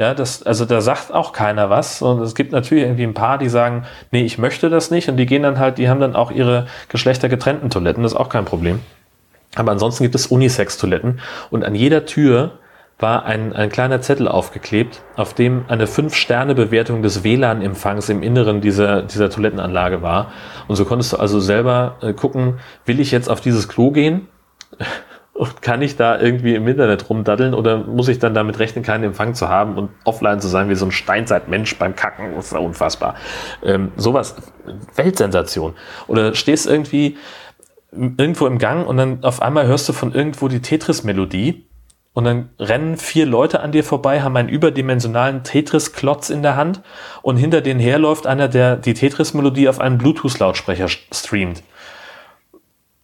[0.00, 2.00] ja, das, also da sagt auch keiner was.
[2.00, 5.10] Und es gibt natürlich irgendwie ein paar, die sagen, nee, ich möchte das nicht.
[5.10, 8.30] Und die gehen dann halt, die haben dann auch ihre geschlechtergetrennten Toiletten, das ist auch
[8.30, 8.80] kein Problem.
[9.56, 11.20] Aber ansonsten gibt es Unisex-Toiletten.
[11.50, 12.52] Und an jeder Tür
[12.98, 19.02] war ein, ein kleiner Zettel aufgeklebt, auf dem eine 5-Sterne-Bewertung des WLAN-Empfangs im Inneren dieser,
[19.02, 20.32] dieser Toilettenanlage war.
[20.66, 24.28] Und so konntest du also selber äh, gucken, will ich jetzt auf dieses Klo gehen?
[25.32, 29.04] Und kann ich da irgendwie im Internet rumdaddeln oder muss ich dann damit rechnen, keinen
[29.04, 32.34] Empfang zu haben und offline zu sein wie so ein Steinzeitmensch beim Kacken?
[32.34, 33.14] Das ist unfassbar.
[33.62, 34.36] Ähm, sowas,
[34.96, 35.74] Weltsensation.
[36.08, 37.16] Oder stehst irgendwie
[37.92, 41.66] irgendwo im Gang und dann auf einmal hörst du von irgendwo die Tetris-Melodie
[42.12, 46.82] und dann rennen vier Leute an dir vorbei, haben einen überdimensionalen Tetris-Klotz in der Hand
[47.22, 51.62] und hinter denen herläuft einer, der die Tetris-Melodie auf einen Bluetooth-Lautsprecher streamt.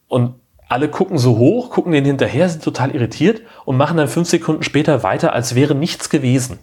[0.08, 0.34] Und
[0.68, 4.62] alle gucken so hoch, gucken den hinterher, sind total irritiert und machen dann fünf Sekunden
[4.62, 6.58] später weiter, als wäre nichts gewesen.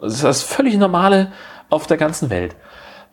[0.00, 1.32] Das ist das völlig normale
[1.68, 2.54] auf der ganzen Welt.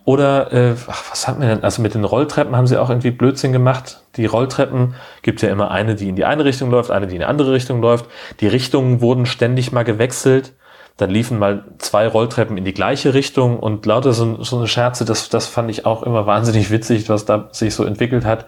[0.06, 1.64] Oder, äh, ach, was haben wir denn?
[1.64, 4.04] Also mit den Rolltreppen haben sie auch irgendwie Blödsinn gemacht.
[4.18, 7.22] Die Rolltreppen gibt ja immer eine, die in die eine Richtung läuft, eine, die in
[7.22, 8.06] die andere Richtung läuft.
[8.42, 10.54] Die Richtungen wurden ständig mal gewechselt.
[10.98, 15.06] Dann liefen mal zwei Rolltreppen in die gleiche Richtung und lauter so, so eine Scherze,
[15.06, 18.46] das, das fand ich auch immer wahnsinnig witzig, was da sich so entwickelt hat.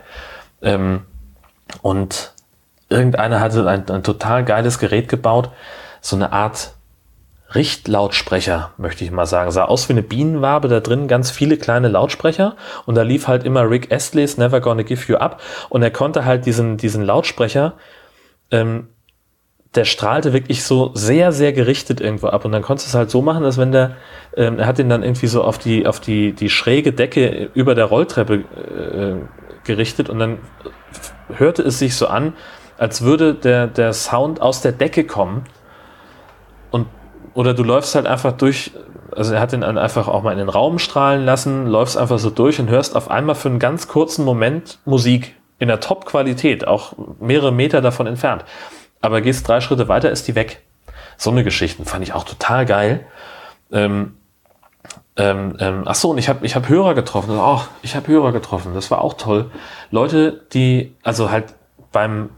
[0.61, 1.01] Ähm,
[1.81, 2.33] und
[2.89, 5.49] irgendeiner hatte ein, ein total geiles Gerät gebaut,
[6.01, 6.75] so eine Art
[7.53, 9.51] Richtlautsprecher, möchte ich mal sagen.
[9.51, 12.55] Sah aus wie eine Bienenwabe, da drin ganz viele kleine Lautsprecher.
[12.85, 15.41] Und da lief halt immer Rick Astley's Never Gonna Give You Up.
[15.69, 17.73] Und er konnte halt diesen, diesen Lautsprecher,
[18.51, 18.87] ähm,
[19.75, 22.45] der strahlte wirklich so sehr, sehr gerichtet irgendwo ab.
[22.45, 23.97] Und dann konntest du es halt so machen, dass wenn der,
[24.35, 27.75] ähm, er hat ihn dann irgendwie so auf die, auf die, die schräge Decke über
[27.75, 29.15] der Rolltreppe äh,
[29.65, 30.09] gerichtet.
[30.09, 30.39] Und dann
[31.33, 32.33] hörte es sich so an,
[32.77, 35.45] als würde der, der Sound aus der Decke kommen.
[36.71, 36.87] Und,
[37.33, 38.71] oder du läufst halt einfach durch,
[39.15, 42.29] also er hat ihn einfach auch mal in den Raum strahlen lassen, läufst einfach so
[42.29, 46.93] durch und hörst auf einmal für einen ganz kurzen Moment Musik in der Top-Qualität, auch
[47.19, 48.43] mehrere Meter davon entfernt.
[49.01, 50.61] Aber gehst drei Schritte weiter, ist die weg.
[51.17, 53.05] So eine Geschichten fand ich auch total geil.
[53.71, 54.17] Ähm,
[55.17, 57.37] ähm, ähm, ach so, und ich habe ich hab Hörer getroffen.
[57.37, 58.73] Oh, ich habe Hörer getroffen.
[58.73, 59.51] Das war auch toll.
[59.91, 61.53] Leute, die also halt
[61.91, 62.29] beim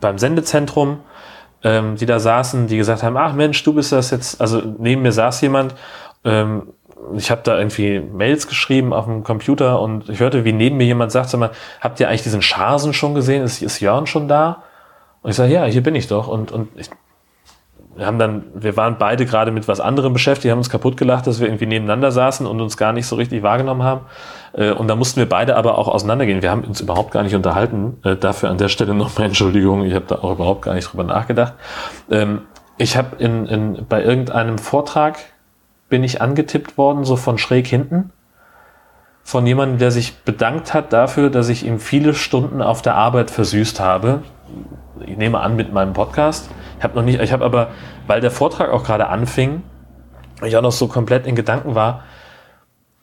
[0.00, 1.00] beim Sendezentrum
[1.64, 5.02] ähm, die da saßen, die gesagt haben, ach Mensch, du bist das jetzt, also neben
[5.02, 5.74] mir saß jemand,
[6.24, 6.74] ähm,
[7.16, 10.84] ich habe da irgendwie Mails geschrieben auf dem Computer und ich hörte, wie neben mir
[10.84, 13.42] jemand sagt, sag mal, habt ihr eigentlich diesen Scharsen schon gesehen?
[13.42, 14.62] Ist, ist Jörn schon da?
[15.22, 16.28] Und ich sage, ja, hier bin ich doch.
[16.28, 16.88] Und, und ich,
[17.96, 21.26] wir haben dann, wir waren beide gerade mit was anderem beschäftigt, haben uns kaputt gelacht,
[21.26, 24.02] dass wir irgendwie nebeneinander saßen und uns gar nicht so richtig wahrgenommen haben.
[24.52, 26.42] Äh, und da mussten wir beide aber auch auseinandergehen.
[26.42, 27.98] Wir haben uns überhaupt gar nicht unterhalten.
[28.02, 29.84] Äh, dafür an der Stelle nochmal Entschuldigung.
[29.84, 31.54] Ich habe da auch überhaupt gar nicht drüber nachgedacht.
[32.10, 32.42] Ähm,
[32.76, 35.18] ich habe in, in, bei irgendeinem Vortrag
[35.88, 38.10] bin ich angetippt worden, so von schräg hinten.
[39.22, 43.30] Von jemandem, der sich bedankt hat dafür, dass ich ihm viele Stunden auf der Arbeit
[43.30, 44.22] versüßt habe.
[45.06, 46.50] Ich nehme an mit meinem Podcast.
[46.78, 47.68] Ich habe noch nicht, ich habe aber,
[48.06, 49.62] weil der Vortrag auch gerade anfing,
[50.42, 52.02] ich auch noch so komplett in Gedanken war,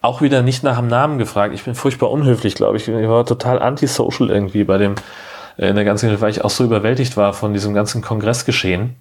[0.02, 1.54] auch wieder nicht nach dem Namen gefragt.
[1.54, 2.88] Ich bin furchtbar unhöflich, glaube ich.
[2.88, 4.96] Ich war total antisocial irgendwie bei dem,
[5.58, 8.96] äh, in der ganzen, weil ich auch so überwältigt war von diesem ganzen Kongressgeschehen.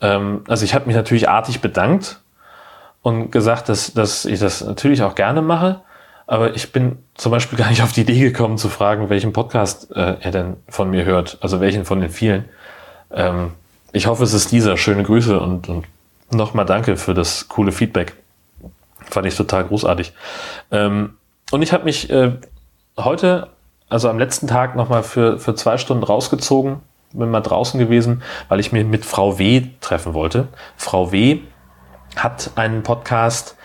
[0.00, 2.20] Ähm, also ich habe mich natürlich artig bedankt
[3.02, 5.80] und gesagt, dass, dass ich das natürlich auch gerne mache.
[6.26, 9.90] Aber ich bin zum Beispiel gar nicht auf die Idee gekommen zu fragen, welchen Podcast
[9.94, 11.38] äh, er denn von mir hört.
[11.40, 12.46] Also welchen von den vielen.
[13.10, 13.52] Ähm,
[13.92, 14.76] ich hoffe, es ist dieser.
[14.76, 15.86] Schöne Grüße und, und
[16.30, 18.14] nochmal danke für das coole Feedback.
[19.08, 20.12] Fand ich total großartig.
[20.70, 21.14] Ähm,
[21.52, 22.32] und ich habe mich äh,
[22.98, 23.48] heute,
[23.88, 26.80] also am letzten Tag, nochmal für, für zwei Stunden rausgezogen,
[27.12, 29.68] bin mal draußen gewesen, weil ich mich mit Frau W.
[29.80, 30.48] treffen wollte.
[30.76, 31.40] Frau W.
[32.16, 33.56] hat einen Podcast,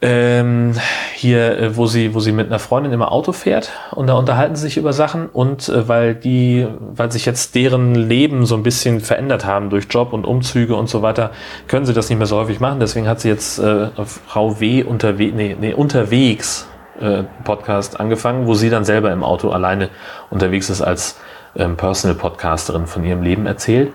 [0.00, 0.74] ähm,
[1.14, 4.54] hier, äh, wo sie, wo sie mit einer Freundin immer Auto fährt und da unterhalten
[4.54, 8.62] sie sich über Sachen und äh, weil die, weil sich jetzt deren Leben so ein
[8.62, 11.32] bisschen verändert haben durch Job und Umzüge und so weiter,
[11.66, 12.78] können sie das nicht mehr so häufig machen.
[12.78, 13.88] Deswegen hat sie jetzt äh,
[14.26, 14.84] Frau W.
[14.84, 16.68] unterwe nee, nee, unterwegs
[17.00, 19.88] äh, Podcast angefangen, wo sie dann selber im Auto alleine
[20.30, 21.18] unterwegs ist als
[21.56, 23.92] ähm, Personal Podcasterin von ihrem Leben erzählt.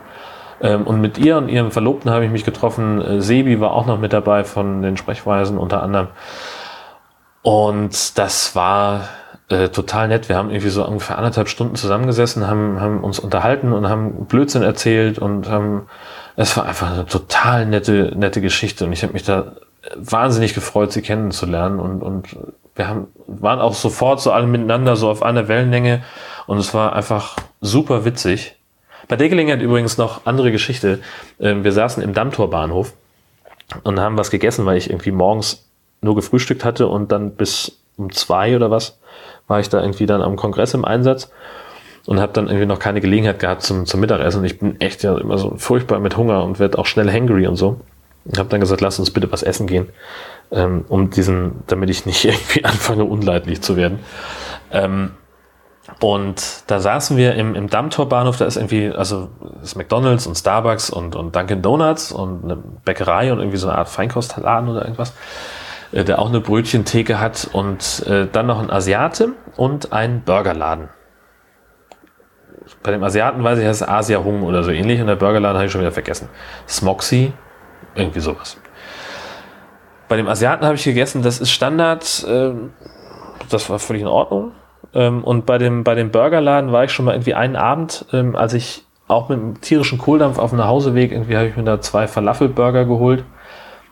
[0.63, 3.01] Ähm, und mit ihr und ihrem Verlobten habe ich mich getroffen.
[3.01, 6.07] Äh, Sebi war auch noch mit dabei von den Sprechweisen unter anderem.
[7.43, 9.09] Und das war
[9.49, 10.29] äh, total nett.
[10.29, 14.63] Wir haben irgendwie so ungefähr anderthalb Stunden zusammengesessen, haben, haben uns unterhalten und haben Blödsinn
[14.63, 15.87] erzählt und haben,
[16.37, 19.57] es war einfach eine total nette, nette Geschichte und ich habe mich da
[19.97, 22.37] wahnsinnig gefreut, sie kennenzulernen und, und
[22.75, 26.03] wir haben, waren auch sofort so alle miteinander so auf einer Wellenlänge
[26.47, 28.55] und es war einfach super witzig.
[29.07, 30.99] Bei der Gelegenheit übrigens noch andere Geschichte.
[31.39, 32.93] Ähm, wir saßen im Dammtorbahnhof
[33.83, 35.65] und haben was gegessen, weil ich irgendwie morgens
[36.01, 38.97] nur gefrühstückt hatte und dann bis um zwei oder was
[39.47, 41.29] war ich da irgendwie dann am Kongress im Einsatz
[42.05, 44.43] und habe dann irgendwie noch keine Gelegenheit gehabt zum, zum Mittagessen.
[44.43, 47.55] Ich bin echt ja immer so furchtbar mit Hunger und werde auch schnell hangry und
[47.55, 47.79] so.
[48.25, 49.89] Und habe dann gesagt, lass uns bitte was essen gehen,
[50.51, 53.99] ähm, um diesen, damit ich nicht irgendwie anfange unleidlich zu werden.
[54.71, 55.11] Ähm,
[55.99, 59.29] und da saßen wir im, im Dammtorbahnhof, da ist irgendwie, also
[59.61, 63.77] ist McDonalds und Starbucks und, und Dunkin' Donuts und eine Bäckerei und irgendwie so eine
[63.77, 65.13] Art Feinkostladen oder irgendwas,
[65.91, 70.87] äh, der auch eine Brötchentheke hat und äh, dann noch ein Asiate und ein Burgerladen.
[72.81, 75.57] Bei dem Asiaten weiß ich, heißt es Asia Hung oder so ähnlich und der Burgerladen
[75.57, 76.29] habe ich schon wieder vergessen.
[76.67, 77.33] Smoxy,
[77.93, 78.57] irgendwie sowas.
[80.07, 82.51] Bei dem Asiaten habe ich gegessen, das ist Standard, äh,
[83.49, 84.53] das war völlig in Ordnung
[84.93, 88.35] ähm, und bei dem, bei dem Burgerladen war ich schon mal irgendwie einen Abend, ähm,
[88.35, 91.81] als ich auch mit einem tierischen Kohldampf auf dem Nachhauseweg, irgendwie habe ich mir da
[91.81, 93.23] zwei Falafel-Burger geholt.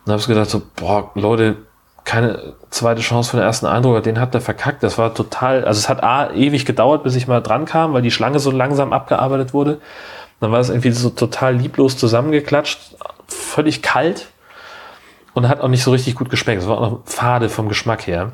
[0.06, 1.58] Und habe gedacht so, boah, Leute,
[2.04, 4.82] keine zweite Chance für den ersten Eindruck, den hat der verkackt.
[4.84, 8.02] Das war total, also es hat A, ewig gedauert, bis ich mal dran kam, weil
[8.02, 9.80] die Schlange so langsam abgearbeitet wurde.
[10.40, 12.96] Dann war es irgendwie so total lieblos zusammengeklatscht,
[13.28, 14.30] völlig kalt
[15.34, 16.64] und hat auch nicht so richtig gut geschmeckt.
[16.64, 18.34] Es war auch noch fade vom Geschmack her.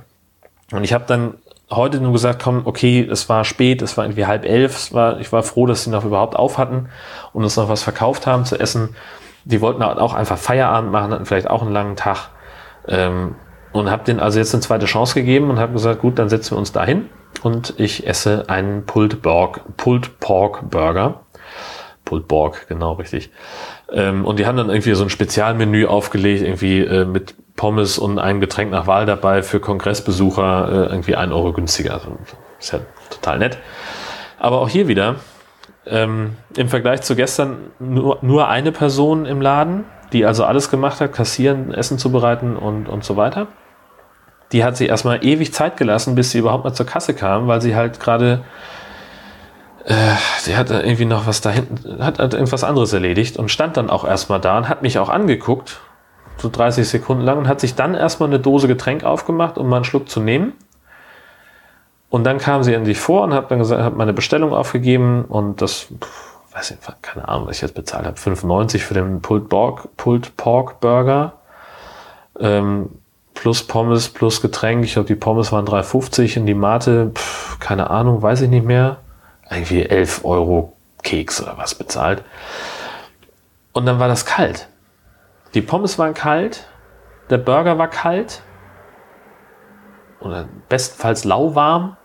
[0.72, 1.36] Und ich habe dann
[1.70, 5.20] heute nur gesagt, komm, okay, es war spät, es war irgendwie halb elf, es war,
[5.20, 6.90] ich war froh, dass sie noch überhaupt auf hatten
[7.34, 8.96] und uns noch was verkauft haben zu essen.
[9.44, 12.30] Die wollten auch einfach Feierabend machen, hatten vielleicht auch einen langen Tag.
[12.88, 13.36] Ähm,
[13.74, 16.52] und habe denen also jetzt eine zweite Chance gegeben und habe gesagt, gut, dann setzen
[16.52, 17.10] wir uns dahin
[17.44, 21.22] und ich esse einen Pulled Pork, Pulled Pork Burger.
[22.06, 23.30] Pulled Pork, genau richtig.
[23.92, 28.20] Ähm, und die haben dann irgendwie so ein Spezialmenü aufgelegt, irgendwie äh, mit Pommes und
[28.20, 31.96] ein Getränk nach Wahl dabei für Kongressbesucher äh, irgendwie ein Euro günstiger.
[31.96, 32.18] Also,
[32.58, 32.80] ist ja
[33.10, 33.58] total nett.
[34.40, 35.16] Aber auch hier wieder,
[35.86, 41.02] ähm, im Vergleich zu gestern nur, nur eine Person im Laden, die also alles gemacht
[41.02, 43.48] hat, kassieren, Essen zubereiten und, und so weiter.
[44.52, 47.62] Die hat sich erstmal ewig Zeit gelassen, bis sie überhaupt mal zur Kasse kam, weil
[47.62, 48.44] sie halt gerade,
[49.86, 49.96] äh,
[50.40, 53.90] sie hat irgendwie noch was da hinten, hat, hat irgendwas anderes erledigt und stand dann
[53.90, 55.82] auch erstmal da und hat mich auch angeguckt
[56.38, 59.78] so 30 Sekunden lang und hat sich dann erstmal eine Dose Getränk aufgemacht, um mal
[59.78, 60.54] einen Schluck zu nehmen.
[62.10, 65.62] Und dann kam sie endlich vor und hat dann gesagt, hat meine Bestellung aufgegeben und
[65.62, 65.88] das,
[66.54, 70.38] weiß nicht, keine Ahnung, was ich jetzt bezahlt habe, 5,90 für den Pulled Pork, Pulled
[70.38, 71.34] Pork Burger.
[72.40, 72.90] Ähm,
[73.34, 74.84] plus Pommes, plus Getränk.
[74.84, 78.66] Ich glaube, die Pommes waren 3,50 und die Mate, pff, keine Ahnung, weiß ich nicht
[78.66, 78.98] mehr.
[79.50, 80.74] Irgendwie 11 Euro
[81.04, 82.24] Keks oder was bezahlt.
[83.74, 84.68] Und dann war das kalt.
[85.54, 86.68] Die Pommes waren kalt,
[87.30, 88.42] der Burger war kalt
[90.20, 91.98] oder bestenfalls lauwarm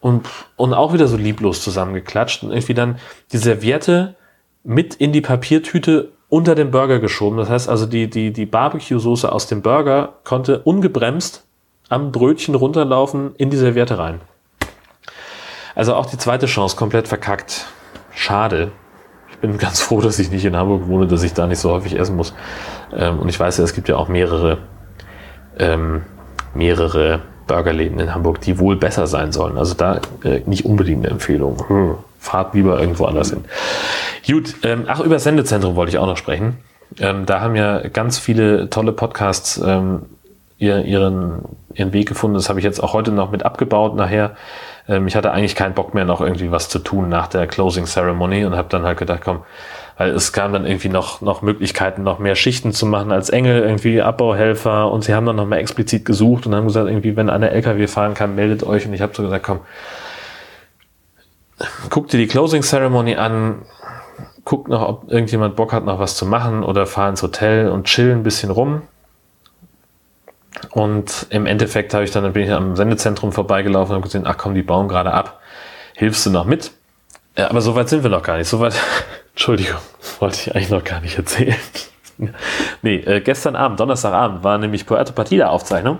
[0.00, 2.98] und, und auch wieder so lieblos zusammengeklatscht und irgendwie dann
[3.32, 4.16] die Serviette
[4.62, 7.38] mit in die Papiertüte unter den Burger geschoben.
[7.38, 11.44] Das heißt also, die, die, die Barbecue-Soße aus dem Burger konnte ungebremst
[11.88, 14.20] am Brötchen runterlaufen in die Serviette rein.
[15.74, 17.66] Also auch die zweite Chance komplett verkackt.
[18.14, 18.70] Schade.
[19.40, 21.98] Bin ganz froh, dass ich nicht in Hamburg wohne, dass ich da nicht so häufig
[21.98, 22.34] essen muss.
[22.96, 24.58] Ähm, und ich weiß ja, es gibt ja auch mehrere,
[25.58, 26.02] ähm,
[26.54, 29.58] mehrere Burgerläden in Hamburg, die wohl besser sein sollen.
[29.58, 31.64] Also da äh, nicht unbedingt eine Empfehlung.
[31.66, 33.44] Hm, fahrt lieber irgendwo anders hin.
[34.26, 36.58] Gut, ähm, ach, über Sendezentrum wollte ich auch noch sprechen.
[36.98, 40.02] Ähm, da haben ja ganz viele tolle Podcasts ähm,
[40.58, 41.42] ihren,
[41.74, 42.34] ihren Weg gefunden.
[42.34, 44.36] Das habe ich jetzt auch heute noch mit abgebaut nachher.
[44.90, 47.86] Ähm, ich hatte eigentlich keinen Bock mehr, noch irgendwie was zu tun nach der Closing
[47.86, 49.42] Ceremony und habe dann halt gedacht, komm,
[49.96, 53.62] weil es kam dann irgendwie noch, noch Möglichkeiten, noch mehr Schichten zu machen als Engel,
[53.62, 57.30] irgendwie Abbauhelfer und sie haben dann noch mal explizit gesucht und haben gesagt, irgendwie, wenn
[57.30, 59.60] einer LKW fahren kann, meldet euch und ich habe so gesagt, komm,
[61.88, 63.62] guck dir die Closing Ceremony an,
[64.44, 67.84] guck noch, ob irgendjemand Bock hat, noch was zu machen oder fahr ins Hotel und
[67.84, 68.82] chill ein bisschen rum.
[70.70, 74.54] Und im Endeffekt habe ich dann, bin ich am Sendezentrum vorbeigelaufen und gesehen, ach komm,
[74.54, 75.40] die bauen gerade ab.
[75.94, 76.72] Hilfst du noch mit?
[77.36, 78.48] Ja, aber so weit sind wir noch gar nicht.
[78.48, 78.74] So weit,
[79.30, 79.80] Entschuldigung,
[80.18, 81.56] wollte ich eigentlich noch gar nicht erzählen.
[82.82, 85.98] nee, äh, gestern Abend, Donnerstagabend, war nämlich Puerto Partida Aufzeichnung.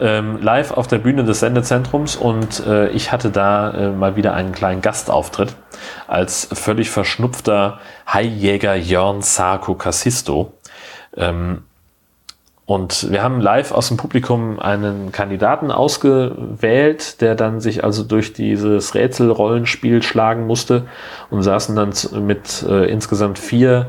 [0.00, 4.32] Ähm, live auf der Bühne des Sendezentrums und äh, ich hatte da äh, mal wieder
[4.32, 5.56] einen kleinen Gastauftritt
[6.06, 10.52] als völlig verschnupfter Haijäger Jörn Sarko Cassisto.
[11.16, 11.64] Ähm,
[12.68, 18.34] und wir haben live aus dem Publikum einen Kandidaten ausgewählt, der dann sich also durch
[18.34, 20.84] dieses Rätselrollenspiel schlagen musste
[21.30, 21.94] und saßen dann
[22.26, 23.86] mit äh, insgesamt vier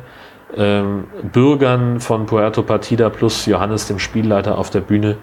[0.55, 5.17] ähm, Bürgern von Puerto Partida plus Johannes, dem Spielleiter, auf der Bühne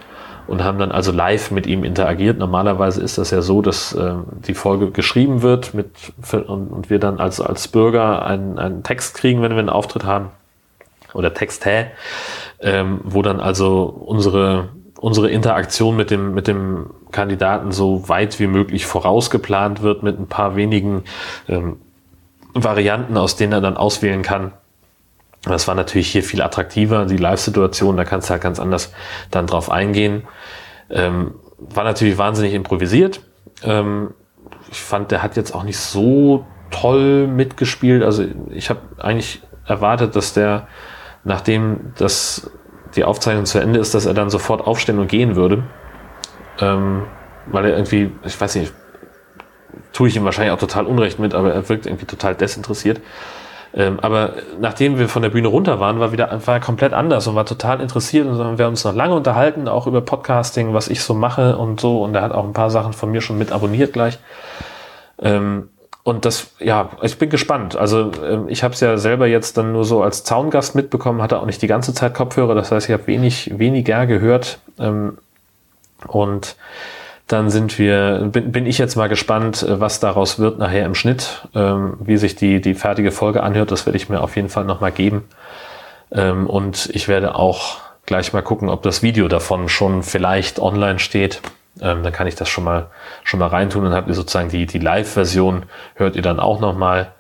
[0.47, 2.37] und haben dann also live mit ihm interagiert.
[2.37, 5.89] Normalerweise ist das ja so, dass äh, die Folge geschrieben wird mit,
[6.31, 10.05] und, und wir dann als, als Bürger einen, einen Text kriegen, wenn wir einen Auftritt
[10.05, 10.29] haben
[11.15, 11.87] oder Text hä
[12.61, 18.47] ähm, wo dann also unsere, unsere Interaktion mit dem, mit dem Kandidaten so weit wie
[18.47, 21.05] möglich vorausgeplant wird mit ein paar wenigen
[21.49, 21.79] ähm,
[22.55, 24.53] Varianten, aus denen er dann auswählen kann.
[25.43, 28.93] Das war natürlich hier viel attraktiver, die Live-Situation, da kannst du halt ganz anders
[29.31, 30.23] dann drauf eingehen.
[30.91, 33.21] Ähm, war natürlich wahnsinnig improvisiert.
[33.63, 34.11] Ähm,
[34.71, 38.03] ich fand, der hat jetzt auch nicht so toll mitgespielt.
[38.03, 40.67] Also ich habe eigentlich erwartet, dass der
[41.27, 42.51] nachdem das,
[42.95, 45.65] die Aufzeichnung zu Ende ist, dass er dann sofort aufstehen und gehen würde.
[46.61, 47.03] Ähm,
[47.47, 48.73] weil er irgendwie, ich weiß nicht,
[49.93, 53.01] tue ich ihm wahrscheinlich auch total Unrecht mit, aber er wirkt irgendwie total desinteressiert.
[53.75, 57.35] Ähm, aber nachdem wir von der Bühne runter waren, war wieder war komplett anders und
[57.35, 61.03] war total interessiert und wir haben uns noch lange unterhalten, auch über Podcasting, was ich
[61.03, 62.03] so mache und so.
[62.03, 64.19] Und er hat auch ein paar Sachen von mir schon mit abonniert gleich.
[65.21, 65.71] Ähm,
[66.07, 67.75] und das, ja, ich bin gespannt.
[67.75, 71.41] Also ähm, ich habe es ja selber jetzt dann nur so als Zaungast mitbekommen, hatte
[71.41, 72.55] auch nicht die ganze Zeit Kopfhörer.
[72.55, 74.61] Das heißt, ich habe wenig, weniger gehört.
[74.79, 75.19] Ähm,
[76.07, 76.55] und
[77.27, 80.95] dann sind wir, bin, bin ich jetzt mal gespannt, äh, was daraus wird nachher im
[80.95, 83.73] Schnitt, ähm, wie sich die, die fertige Folge anhört.
[83.73, 85.25] Das werde ich mir auf jeden Fall nochmal geben.
[86.09, 91.43] Und ich werde auch gleich mal gucken, ob das Video davon schon vielleicht online steht.
[91.81, 92.87] Ähm, dann kann ich das schon mal,
[93.25, 93.85] schon mal reintun.
[93.85, 95.65] Dann habt ihr sozusagen die, die Live-Version,
[95.95, 97.13] hört ihr dann auch nochmal.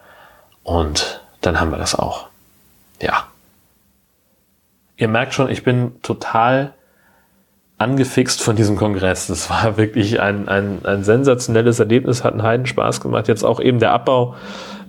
[0.62, 2.28] Und dann haben wir das auch.
[3.00, 3.24] Ja.
[4.96, 6.72] Ihr merkt schon, ich bin total
[7.78, 9.26] angefixt von diesem Kongress.
[9.26, 13.28] Das war wirklich ein, ein, ein sensationelles Erlebnis, hat einen Heiden Spaß gemacht.
[13.28, 14.34] Jetzt auch eben der Abbau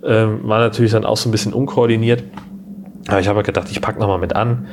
[0.03, 2.23] ähm, war natürlich dann auch so ein bisschen unkoordiniert.
[3.07, 4.67] Aber ich habe gedacht, ich packe nochmal mit an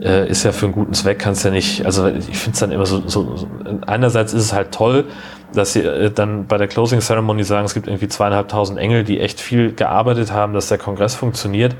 [0.00, 2.72] äh, ist ja für einen guten Zweck, kannst ja nicht, also ich finde es dann
[2.72, 3.48] immer so, so, so,
[3.86, 5.04] einerseits ist es halt toll,
[5.52, 9.20] dass sie äh, dann bei der Closing Ceremony sagen, es gibt irgendwie zweieinhalbtausend Engel, die
[9.20, 11.74] echt viel gearbeitet haben, dass der Kongress funktioniert.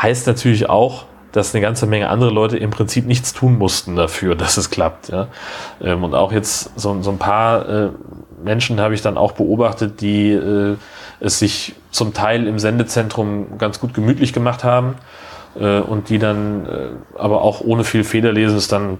[0.00, 4.34] Heißt natürlich auch, dass eine ganze Menge andere Leute im Prinzip nichts tun mussten dafür,
[4.36, 5.08] dass es klappt.
[5.08, 5.28] Ja?
[5.80, 7.88] Ähm, und auch jetzt so, so ein paar äh,
[8.42, 10.76] Menschen habe ich dann auch beobachtet, die äh,
[11.20, 14.96] es sich zum Teil im Sendezentrum ganz gut gemütlich gemacht haben
[15.58, 18.98] äh, und die dann äh, aber auch ohne viel Federlesen es dann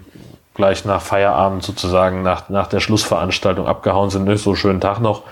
[0.55, 4.25] gleich nach Feierabend sozusagen, nach, nach der Schlussveranstaltung abgehauen sind.
[4.25, 5.23] Nicht so schönen Tag noch.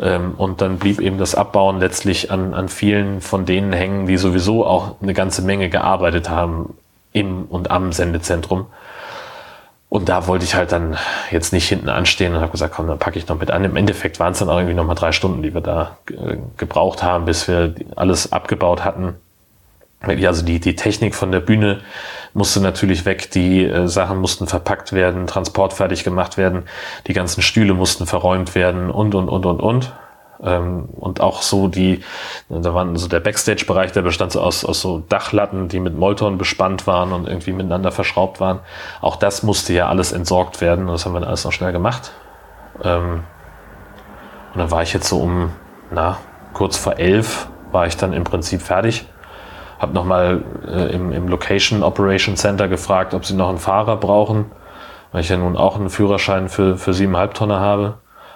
[0.00, 4.16] Ähm, und dann blieb eben das Abbauen letztlich an, an vielen von denen hängen, die
[4.16, 6.74] sowieso auch eine ganze Menge gearbeitet haben
[7.12, 8.66] im und am Sendezentrum.
[9.90, 10.96] Und da wollte ich halt dann
[11.32, 13.64] jetzt nicht hinten anstehen und habe gesagt, komm, dann packe ich noch mit an.
[13.64, 15.98] Im Endeffekt waren es dann auch irgendwie nochmal drei Stunden, die wir da
[16.56, 19.16] gebraucht haben, bis wir alles abgebaut hatten.
[20.02, 21.80] Also die, die Technik von der Bühne
[22.32, 26.62] musste natürlich weg, die äh, Sachen mussten verpackt werden, transportfertig gemacht werden,
[27.06, 29.92] die ganzen Stühle mussten verräumt werden und, und, und, und, und.
[30.42, 32.02] Ähm, und auch so die,
[32.48, 36.38] da waren so der Backstage-Bereich, der bestand so aus, aus so Dachlatten, die mit Molton
[36.38, 38.60] bespannt waren und irgendwie miteinander verschraubt waren.
[39.02, 41.72] Auch das musste ja alles entsorgt werden und das haben wir dann alles noch schnell
[41.72, 42.12] gemacht.
[42.82, 43.24] Ähm,
[44.54, 45.50] und dann war ich jetzt so um,
[45.90, 46.16] na,
[46.54, 49.06] kurz vor elf war ich dann im Prinzip fertig.
[49.80, 54.44] Hab nochmal äh, im, im Location Operation Center gefragt, ob sie noch einen Fahrer brauchen,
[55.10, 57.94] weil ich ja nun auch einen Führerschein für, für siebeneinhalb Tonne habe.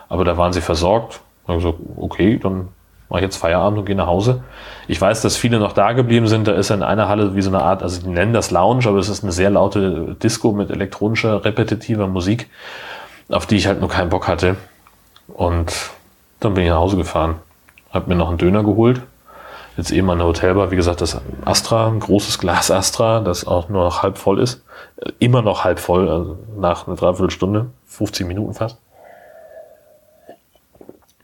[0.09, 1.21] Aber da waren sie versorgt.
[1.47, 2.69] Und gesagt, okay, dann
[3.11, 4.43] mache ich jetzt Feierabend und gehe nach Hause.
[4.89, 6.49] Ich weiß, dass viele noch da geblieben sind.
[6.49, 8.99] Da ist in einer Halle wie so eine Art, also die nennen das Lounge, aber
[8.99, 12.49] es ist eine sehr laute Disco mit elektronischer, repetitiver Musik,
[13.29, 14.57] auf die ich halt nur keinen Bock hatte.
[15.29, 15.91] Und
[16.41, 17.37] dann bin ich nach Hause gefahren.
[17.91, 19.03] Hab mir noch einen Döner geholt.
[19.77, 23.69] Jetzt eben an der Hotelbar, wie gesagt, das Astra, ein großes Glas Astra, das auch
[23.69, 24.63] nur noch halb voll ist.
[25.19, 28.79] Immer noch halb voll, also nach einer Dreiviertelstunde, 50 Minuten fast.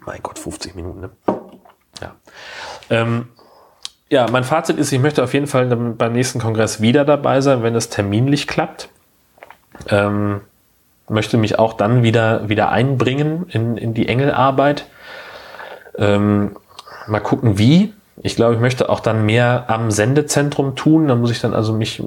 [0.04, 1.10] Mein Gott, 50 Minuten, ne?
[2.00, 2.14] Ja.
[2.88, 3.28] Ähm,
[4.08, 7.62] ja, mein Fazit ist, ich möchte auf jeden Fall beim nächsten Kongress wieder dabei sein,
[7.62, 8.88] wenn es terminlich klappt.
[9.88, 10.40] Ähm,
[11.08, 14.86] möchte mich auch dann wieder, wieder einbringen in, in die Engelarbeit.
[15.96, 16.56] Ähm,
[17.06, 17.94] mal gucken, wie.
[18.22, 21.08] Ich glaube, ich möchte auch dann mehr am Sendezentrum tun.
[21.08, 22.02] Da muss ich dann also mich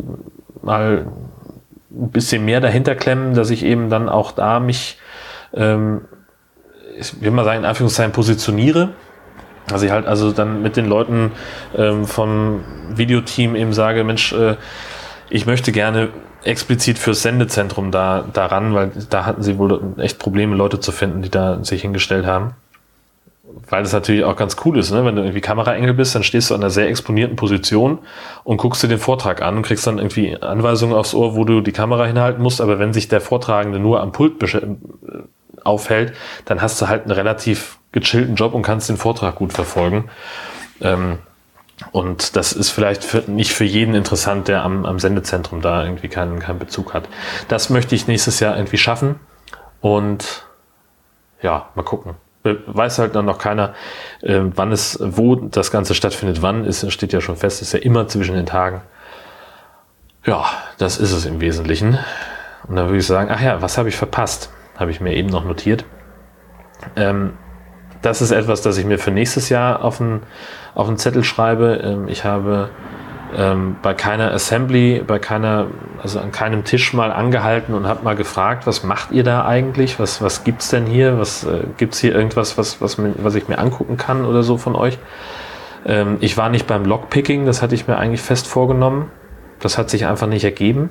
[0.61, 1.07] mal
[1.91, 4.97] ein bisschen mehr dahinter klemmen, dass ich eben dann auch da mich
[5.53, 6.01] ähm,
[6.97, 8.89] ich will mal sagen, in Anführungszeichen positioniere.
[9.71, 11.31] Also ich halt also dann mit den Leuten
[11.75, 14.55] ähm, vom Videoteam eben sage, Mensch, äh,
[15.29, 16.09] ich möchte gerne
[16.43, 21.21] explizit fürs Sendezentrum da daran, weil da hatten sie wohl echt Probleme, Leute zu finden,
[21.21, 22.55] die da sich hingestellt haben.
[23.69, 25.05] Weil das natürlich auch ganz cool ist, ne?
[25.05, 27.99] wenn du irgendwie Kameraengel bist, dann stehst du an einer sehr exponierten Position
[28.43, 31.61] und guckst dir den Vortrag an und kriegst dann irgendwie Anweisungen aufs Ohr, wo du
[31.61, 32.61] die Kamera hinhalten musst.
[32.61, 34.33] Aber wenn sich der Vortragende nur am Pult
[35.63, 36.13] aufhält,
[36.45, 40.09] dann hast du halt einen relativ gechillten Job und kannst den Vortrag gut verfolgen.
[40.81, 41.19] Ähm,
[41.91, 46.07] und das ist vielleicht für, nicht für jeden interessant, der am, am Sendezentrum da irgendwie
[46.07, 47.07] keinen, keinen Bezug hat.
[47.47, 49.19] Das möchte ich nächstes Jahr irgendwie schaffen.
[49.81, 50.45] Und
[51.41, 52.15] ja, mal gucken.
[52.43, 53.73] Weiß halt dann noch keiner,
[54.21, 57.79] äh, wann es, wo das Ganze stattfindet, wann, ist, steht ja schon fest, ist ja
[57.79, 58.81] immer zwischen den Tagen.
[60.25, 60.45] Ja,
[60.77, 61.97] das ist es im Wesentlichen.
[62.67, 64.49] Und dann würde ich sagen, ach ja, was habe ich verpasst?
[64.75, 65.85] habe ich mir eben noch notiert.
[66.95, 67.33] Ähm,
[68.01, 70.21] das ist etwas, das ich mir für nächstes Jahr auf den,
[70.75, 71.79] auf den Zettel schreibe.
[71.83, 72.69] Ähm, ich habe
[73.35, 75.67] ähm, bei keiner Assembly, bei keiner,
[76.01, 79.99] also an keinem Tisch mal angehalten und habe mal gefragt, was macht ihr da eigentlich?
[79.99, 81.19] Was, was gibt's denn hier?
[81.19, 84.75] Was äh, gibt's hier irgendwas, was, was, was ich mir angucken kann oder so von
[84.75, 84.97] euch?
[85.85, 89.11] Ähm, ich war nicht beim Lockpicking, das hatte ich mir eigentlich fest vorgenommen.
[89.59, 90.89] Das hat sich einfach nicht ergeben.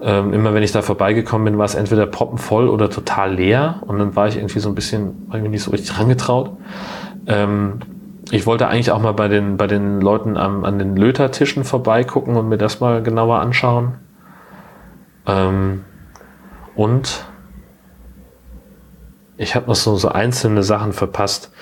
[0.00, 3.82] Ähm, immer wenn ich da vorbeigekommen bin, war es entweder proppenvoll oder total leer.
[3.86, 6.56] Und dann war ich irgendwie so ein bisschen, mir nicht so richtig rangetraut.
[7.26, 7.80] Ähm,
[8.30, 12.36] ich wollte eigentlich auch mal bei den, bei den Leuten am, an den Lötertischen vorbeigucken
[12.36, 13.94] und mir das mal genauer anschauen.
[15.26, 15.84] Ähm,
[16.74, 17.24] und
[19.36, 21.52] ich habe noch so, so einzelne Sachen verpasst.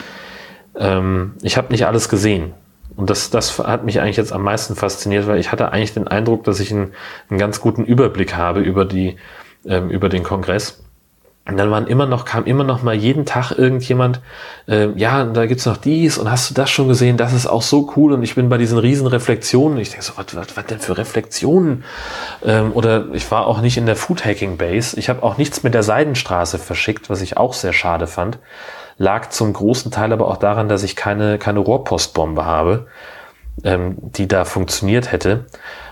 [0.76, 2.54] Ähm, ich habe nicht alles gesehen.
[2.96, 6.06] Und das, das hat mich eigentlich jetzt am meisten fasziniert, weil ich hatte eigentlich den
[6.06, 6.92] Eindruck, dass ich einen,
[7.28, 9.16] einen ganz guten Überblick habe über die,
[9.66, 10.83] ähm, über den Kongress.
[11.46, 14.20] Und dann waren immer noch, kam immer noch mal jeden Tag irgendjemand,
[14.66, 17.18] äh, ja, da gibt's noch dies und hast du das schon gesehen?
[17.18, 19.76] Das ist auch so cool und ich bin bei diesen riesen Reflexionen.
[19.78, 21.84] Ich denke so, was, was, was denn für Reflexionen?
[22.42, 24.98] Ähm, oder ich war auch nicht in der Food Hacking Base.
[24.98, 28.38] Ich habe auch nichts mit der Seidenstraße verschickt, was ich auch sehr schade fand
[28.98, 32.86] lag zum großen Teil aber auch daran, dass ich keine, keine Rohrpostbombe habe,
[33.64, 35.46] ähm, die da funktioniert hätte.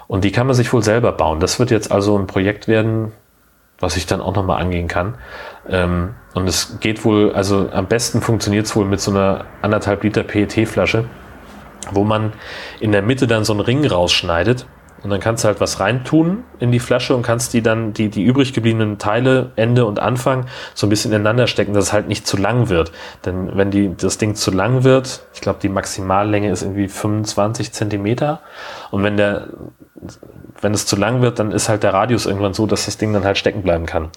[0.08, 1.40] Und die kann man sich wohl selber bauen.
[1.40, 3.12] Das wird jetzt also ein Projekt werden,
[3.82, 5.16] was ich dann auch nochmal angehen kann.
[5.68, 10.04] Ähm, und es geht wohl, also am besten funktioniert es wohl mit so einer anderthalb
[10.04, 11.04] Liter PET-Flasche,
[11.90, 12.32] wo man
[12.80, 14.66] in der Mitte dann so einen Ring rausschneidet
[15.02, 18.08] Und dann kannst du halt was reintun in die Flasche und kannst die dann, die,
[18.08, 22.06] die übrig gebliebenen Teile, Ende und Anfang, so ein bisschen ineinander stecken, dass es halt
[22.06, 22.92] nicht zu lang wird.
[23.24, 27.72] Denn wenn die, das Ding zu lang wird, ich glaube, die Maximallänge ist irgendwie 25
[27.72, 28.40] Zentimeter.
[28.92, 29.48] Und wenn der,
[30.60, 33.12] wenn es zu lang wird, dann ist halt der Radius irgendwann so, dass das Ding
[33.12, 34.10] dann halt stecken bleiben kann.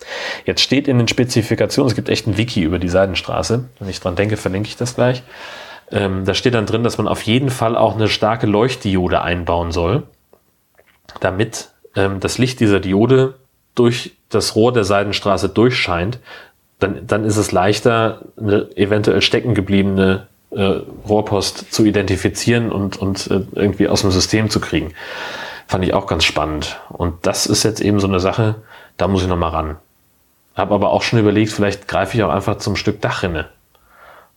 [0.45, 3.65] Jetzt steht in den Spezifikationen, es gibt echt ein Wiki über die Seidenstraße.
[3.79, 5.23] Wenn ich dran denke, verlinke ich das gleich.
[5.91, 9.71] Ähm, da steht dann drin, dass man auf jeden Fall auch eine starke Leuchtdiode einbauen
[9.71, 10.03] soll
[11.19, 13.35] damit ähm, das Licht dieser Diode
[13.73, 16.19] durch das Rohr der Seidenstraße durchscheint,
[16.79, 23.29] dann, dann ist es leichter, eine eventuell stecken gebliebene äh, Rohrpost zu identifizieren und, und
[23.31, 24.93] äh, irgendwie aus dem System zu kriegen.
[25.67, 26.79] Fand ich auch ganz spannend.
[26.89, 28.55] Und das ist jetzt eben so eine Sache,
[28.97, 29.77] da muss ich nochmal ran.
[30.55, 33.49] Hab aber auch schon überlegt, vielleicht greife ich auch einfach zum Stück Dachrinne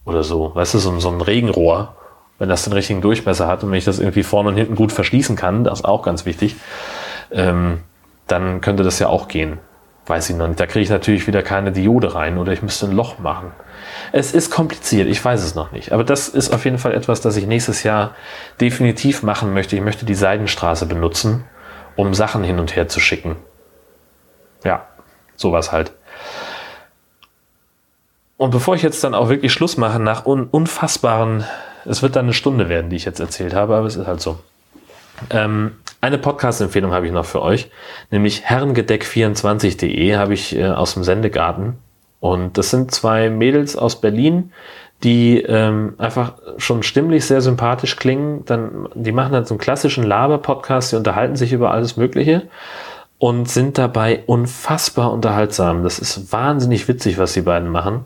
[0.04, 0.54] oder so.
[0.54, 1.94] Weißt du, so, so ein Regenrohr,
[2.38, 4.92] wenn das den richtigen Durchmesser hat und wenn ich das irgendwie vorne und hinten gut
[4.92, 6.56] verschließen kann, das ist auch ganz wichtig,
[7.30, 7.80] ähm,
[8.26, 9.58] dann könnte das ja auch gehen.
[10.06, 10.58] Weiß ich noch nicht.
[10.58, 13.52] Da kriege ich natürlich wieder keine Diode rein oder ich müsste ein Loch machen.
[14.12, 15.92] Es ist kompliziert, ich weiß es noch nicht.
[15.92, 18.14] Aber das ist auf jeden Fall etwas, das ich nächstes Jahr
[18.60, 19.76] definitiv machen möchte.
[19.76, 21.44] Ich möchte die Seidenstraße benutzen,
[21.94, 23.36] um Sachen hin und her zu schicken.
[24.64, 24.86] Ja,
[25.36, 25.92] sowas halt.
[28.38, 31.44] Und bevor ich jetzt dann auch wirklich Schluss mache, nach un unfassbaren
[31.88, 34.20] es wird dann eine Stunde werden, die ich jetzt erzählt habe, aber es ist halt
[34.20, 34.38] so.
[35.30, 37.70] Ähm, eine Podcast-Empfehlung habe ich noch für euch,
[38.10, 41.78] nämlich herrengedeck24.de habe ich äh, aus dem Sendegarten.
[42.20, 44.52] Und das sind zwei Mädels aus Berlin,
[45.04, 48.44] die ähm, einfach schon stimmlich sehr sympathisch klingen.
[48.44, 52.48] Dann, die machen dann so einen klassischen Laber-Podcast, die unterhalten sich über alles Mögliche
[53.18, 55.82] und sind dabei unfassbar unterhaltsam.
[55.82, 58.04] Das ist wahnsinnig witzig, was die beiden machen.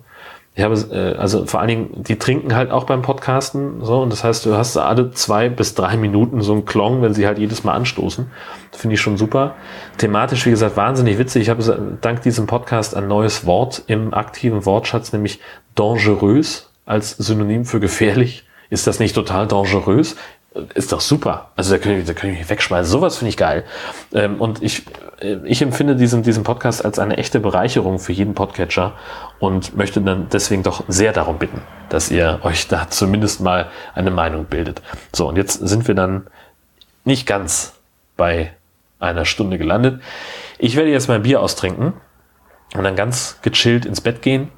[0.54, 4.12] Ich habe, äh, also vor allen Dingen, die trinken halt auch beim Podcasten, so, und
[4.12, 7.38] das heißt, du hast alle zwei bis drei Minuten so einen Klong, wenn sie halt
[7.38, 8.30] jedes Mal anstoßen.
[8.72, 9.54] Finde ich schon super.
[9.96, 11.42] Thematisch, wie gesagt, wahnsinnig witzig.
[11.42, 15.40] Ich habe dank diesem Podcast ein neues Wort im aktiven Wortschatz, nämlich
[15.74, 18.44] dangerös als Synonym für gefährlich.
[18.68, 20.16] Ist das nicht total dangerös?
[20.74, 21.50] Ist doch super.
[21.56, 22.90] Also da können, ich, da können ich mich wegschmeißen.
[22.90, 23.64] Sowas finde ich geil.
[24.12, 24.84] Ähm, und ich,
[25.20, 28.92] äh, ich empfinde diesen, diesen Podcast als eine echte Bereicherung für jeden Podcatcher
[29.38, 34.10] und möchte dann deswegen doch sehr darum bitten, dass ihr euch da zumindest mal eine
[34.10, 34.82] Meinung bildet.
[35.14, 36.26] So, und jetzt sind wir dann
[37.04, 37.72] nicht ganz
[38.18, 38.52] bei
[39.00, 40.02] einer Stunde gelandet.
[40.58, 41.94] Ich werde jetzt mein Bier austrinken
[42.74, 44.50] und dann ganz gechillt ins Bett gehen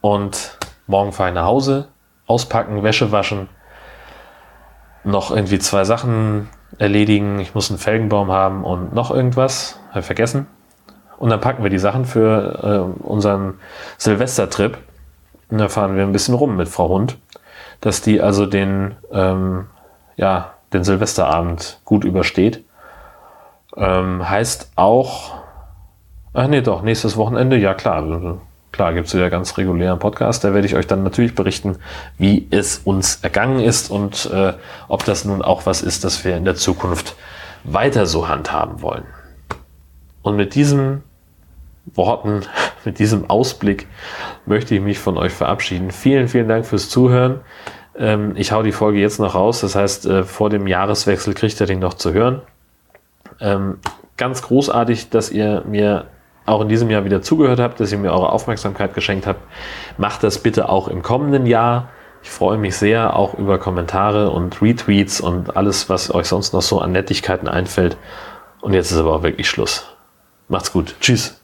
[0.00, 1.88] und morgen fahre ich nach Hause,
[2.26, 3.48] auspacken, Wäsche waschen,
[5.04, 6.48] noch irgendwie zwei Sachen
[6.78, 7.38] erledigen.
[7.40, 9.78] Ich muss einen Felgenbaum haben und noch irgendwas.
[9.90, 10.46] Habe vergessen.
[11.18, 13.54] Und dann packen wir die Sachen für äh, unseren
[13.98, 14.78] Silvestertrip.
[15.50, 17.18] Und da fahren wir ein bisschen rum mit Frau Hund,
[17.80, 19.66] dass die also den, ähm,
[20.16, 22.64] ja, den Silvesterabend gut übersteht.
[23.76, 25.34] Ähm, heißt auch,
[26.32, 28.40] ach nee, doch, nächstes Wochenende, ja klar,
[28.72, 30.44] Klar, gibt es wieder ganz regulären Podcast.
[30.44, 31.76] Da werde ich euch dann natürlich berichten,
[32.16, 34.54] wie es uns ergangen ist und äh,
[34.88, 37.14] ob das nun auch was ist, das wir in der Zukunft
[37.64, 39.04] weiter so handhaben wollen.
[40.22, 41.02] Und mit diesen
[41.94, 42.42] Worten,
[42.86, 43.86] mit diesem Ausblick
[44.46, 45.90] möchte ich mich von euch verabschieden.
[45.90, 47.40] Vielen, vielen Dank fürs Zuhören.
[47.94, 49.60] Ähm, ich hau die Folge jetzt noch raus.
[49.60, 52.40] Das heißt, äh, vor dem Jahreswechsel kriegt ihr den noch zu hören.
[53.38, 53.80] Ähm,
[54.16, 56.06] ganz großartig, dass ihr mir
[56.46, 59.40] auch in diesem Jahr wieder zugehört habt, dass ihr mir eure Aufmerksamkeit geschenkt habt.
[59.98, 61.90] Macht das bitte auch im kommenden Jahr.
[62.22, 66.62] Ich freue mich sehr auch über Kommentare und Retweets und alles, was euch sonst noch
[66.62, 67.96] so an Nettigkeiten einfällt.
[68.60, 69.96] Und jetzt ist aber auch wirklich Schluss.
[70.48, 70.94] Macht's gut.
[71.00, 71.40] Tschüss.